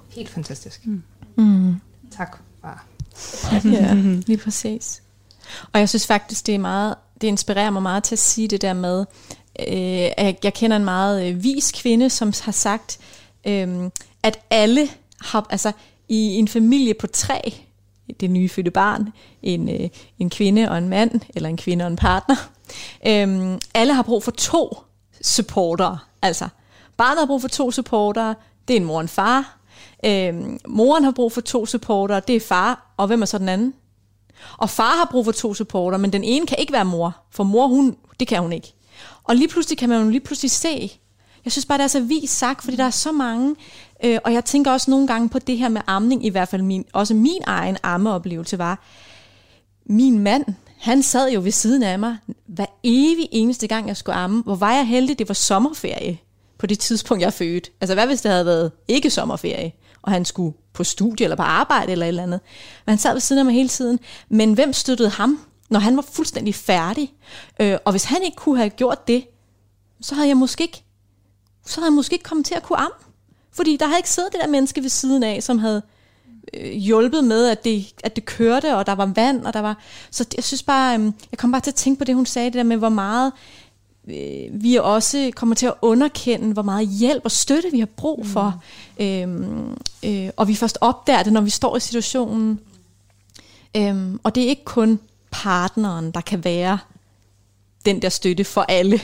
[0.09, 0.85] helt fantastisk.
[0.85, 1.03] Mm.
[1.35, 1.75] Mm.
[2.17, 2.85] Tak, far.
[3.65, 3.93] ja,
[4.27, 5.01] lige præcis.
[5.73, 8.61] Og jeg synes faktisk, det er meget, det inspirerer mig meget til at sige det
[8.61, 8.99] der med,
[9.59, 12.99] øh, at jeg kender en meget øh, vis kvinde, som har sagt,
[13.47, 13.89] øh,
[14.23, 14.87] at alle
[15.21, 15.71] har, altså
[16.09, 17.62] i en familie på tre,
[18.19, 19.09] det nyfødte barn,
[19.41, 19.89] en, øh,
[20.19, 22.35] en kvinde og en mand, eller en kvinde og en partner,
[23.07, 24.77] Øhm, alle har brug for to
[25.21, 25.97] supportere.
[26.21, 26.47] Altså,
[26.97, 28.35] barnet har brug for to supportere,
[28.67, 29.57] det er en mor og en far.
[30.05, 33.49] Øhm, moren har brug for to supportere, det er far, og hvem er så den
[33.49, 33.73] anden?
[34.57, 37.43] Og far har brug for to supporter, men den ene kan ikke være mor, for
[37.43, 38.73] mor, hun, det kan hun ikke.
[39.23, 40.99] Og lige pludselig kan man jo lige pludselig se,
[41.45, 43.55] jeg synes bare, det er så vis sagt, fordi der er så mange,
[44.03, 46.61] øh, og jeg tænker også nogle gange på det her med amning, i hvert fald
[46.61, 48.83] min, også min egen ammeoplevelse var,
[49.85, 50.45] min mand,
[50.79, 52.17] han sad jo ved siden af mig
[52.47, 54.41] hver evig eneste gang, jeg skulle amme.
[54.41, 56.17] Hvor var jeg heldig, det var sommerferie
[56.57, 57.71] på det tidspunkt, jeg fødte.
[57.81, 59.71] Altså hvad hvis det havde været ikke sommerferie,
[60.01, 62.39] og han skulle på studie eller på arbejde eller et eller andet.
[62.85, 63.99] Men han sad ved siden af mig hele tiden.
[64.29, 65.39] Men hvem støttede ham,
[65.69, 67.13] når han var fuldstændig færdig?
[67.59, 69.25] Øh, og hvis han ikke kunne have gjort det,
[70.01, 70.83] så havde jeg måske ikke,
[71.65, 72.95] så havde jeg måske ikke kommet til at kunne amme.
[73.51, 75.81] Fordi der havde ikke siddet det der menneske ved siden af, som havde
[76.53, 79.77] øh, hjulpet med, at det, at det kørte, og der var vand, og der var...
[80.11, 82.45] Så jeg synes bare, øh, jeg kom bare til at tænke på det, hun sagde,
[82.45, 83.31] det der med, hvor meget
[84.07, 88.25] øh, vi også kommer til at underkende, hvor meget hjælp og støtte vi har brug
[88.25, 88.63] for.
[88.99, 89.05] Mm.
[89.05, 92.59] Øhm, øh, og vi først opdager det, når vi står i situationen.
[93.77, 94.99] Øhm, og det er ikke kun
[95.31, 96.79] partneren, der kan være
[97.85, 99.01] den der støtte for alle.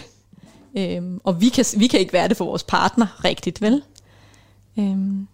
[0.77, 3.83] Øhm, og vi kan, vi kan ikke være det for vores partner rigtigt, vel?
[4.79, 5.27] Øhm.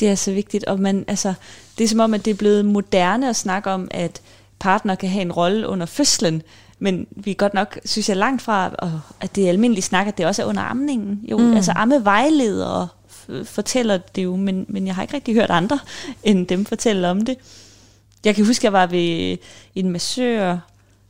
[0.00, 1.34] Det er så vigtigt, og man, altså,
[1.78, 4.22] det er som om, at det er blevet moderne at snakke om, at
[4.58, 6.42] partner kan have en rolle under fødslen,
[6.78, 8.70] men vi er godt nok, synes jeg, langt fra,
[9.20, 11.20] at det er almindeligt snak, at det også er under amningen.
[11.30, 11.52] Jo, mm.
[11.52, 12.88] altså ammevejledere
[13.44, 15.78] fortæller det jo, men, men jeg har ikke rigtig hørt andre,
[16.22, 17.36] end dem fortælle om det.
[18.24, 19.36] Jeg kan huske, at jeg var ved
[19.74, 20.58] en massør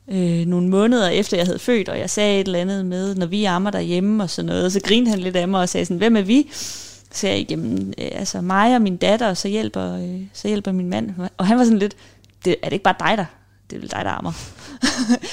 [0.09, 3.27] øh, nogle måneder efter, jeg havde født, og jeg sagde et eller andet med, når
[3.27, 5.85] vi ammer derhjemme og sådan noget, og så grinede han lidt af mig og sagde
[5.85, 6.49] sådan, hvem er vi?
[6.53, 10.49] Så sagde jeg, jamen, øh, altså mig og min datter, og så hjælper, øh, så
[10.49, 11.11] hjælper min mand.
[11.37, 11.97] Og han var sådan lidt,
[12.45, 13.25] det, er det ikke bare dig, der?
[13.71, 14.33] Det er vel dig, der ammer.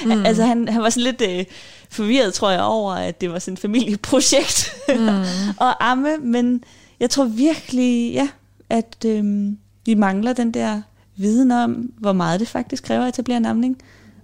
[0.06, 0.26] Mm.
[0.26, 1.46] altså han, han var sådan lidt øh,
[1.90, 5.08] forvirret, tror jeg, over, at det var sådan et familieprojekt mm.
[5.68, 6.64] at amme, men
[7.00, 8.28] jeg tror virkelig, ja,
[8.70, 9.52] at øh,
[9.86, 10.82] vi mangler den der
[11.16, 13.78] viden om, hvor meget det faktisk kræver at etablere en amning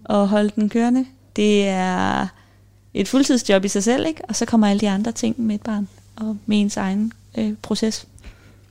[0.05, 1.05] og holde den kørende.
[1.35, 2.27] Det er
[2.93, 4.25] et fuldtidsjob i sig selv, ikke?
[4.25, 7.53] og så kommer alle de andre ting med et barn og med ens egen øh,
[7.61, 8.07] proces.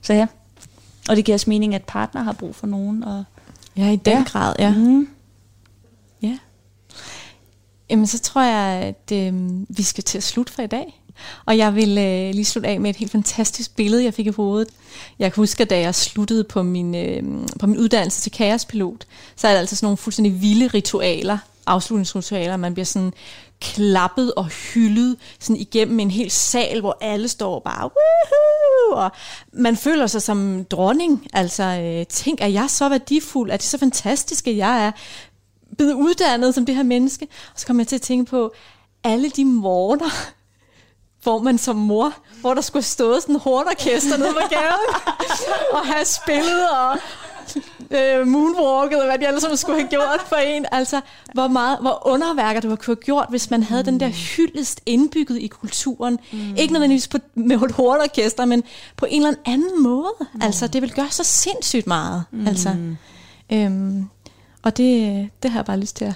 [0.01, 0.27] Så ja,
[1.09, 3.03] og det giver os mening, at partner har brug for nogen.
[3.03, 3.23] Og,
[3.77, 4.23] ja, i den ja.
[4.23, 4.73] grad, ja.
[4.73, 5.07] Mm.
[6.21, 6.37] Ja.
[7.89, 9.33] Jamen, så tror jeg, at øh,
[9.77, 11.02] vi skal til at slutte for i dag.
[11.45, 14.29] Og jeg vil øh, lige slutte af med et helt fantastisk billede, jeg fik i
[14.29, 14.69] hovedet.
[15.19, 17.23] Jeg kan huske, at da jeg sluttede på min, øh,
[17.59, 19.05] på min uddannelse til kaospilot,
[19.35, 23.13] så er der altså sådan nogle fuldstændig vilde ritualer, afslutningsritualer, man bliver sådan
[23.61, 29.03] klappet og hyldet sådan igennem en hel sal, hvor alle står bare, Woohoo!
[29.03, 29.11] og
[29.53, 31.27] man føler sig som dronning.
[31.33, 33.51] Altså, øh, tænk, er jeg så værdifuld?
[33.51, 34.91] Er det så fantastisk, at jeg er
[35.75, 37.27] blevet uddannet som det her menneske?
[37.53, 38.53] Og så kommer jeg til at tænke på
[39.03, 40.33] alle de morgener,
[41.23, 45.11] hvor man som mor, hvor der skulle stå sådan en hornorkester nede på gaden,
[45.77, 46.97] og have spillet og
[47.91, 50.65] øh, moonwalket, og hvad de sammen skulle have gjort for en.
[50.71, 51.01] Altså,
[51.33, 53.85] hvor, meget, hvor underværker du kunne have gjort, hvis man havde mm.
[53.85, 56.19] den der hyldest indbygget i kulturen.
[56.31, 56.55] Mm.
[56.55, 58.63] Ikke nødvendigvis på, med et hornorkester, men
[58.97, 60.13] på en eller anden måde.
[60.33, 60.41] Mm.
[60.41, 62.23] Altså, det vil gøre så sindssygt meget.
[62.31, 62.47] Mm.
[62.47, 62.75] Altså,
[63.51, 64.09] øhm,
[64.63, 66.13] og det, det har jeg bare lyst til at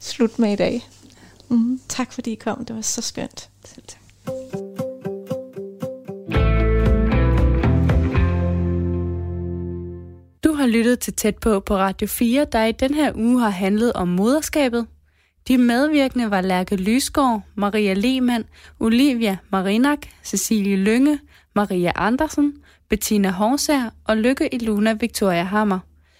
[0.00, 0.88] slutte med i dag.
[1.48, 1.80] Mm.
[1.88, 3.48] Tak fordi I kom, det var så skønt.
[3.64, 4.03] Selv tak.
[10.44, 13.50] Du har lyttet til Tæt på på Radio 4, der i den her uge har
[13.50, 14.86] handlet om moderskabet.
[15.48, 18.44] De medvirkende var Lærke Lysgaard, Maria Lehmann,
[18.80, 21.18] Olivia Marinak, Cecilie Lønge,
[21.54, 22.54] Maria Andersen,
[22.88, 25.78] Bettina Horsager og Lykke Iluna Victoria Hammer.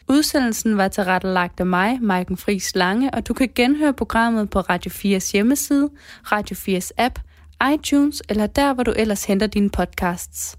[0.08, 4.90] Udsendelsen var tilrettelagt af mig, Maiken Friis Lange, og du kan genhøre programmet på Radio
[4.90, 5.90] 4's hjemmeside,
[6.22, 7.18] Radio 4's app,
[7.74, 10.58] iTunes eller der, hvor du ellers henter dine podcasts.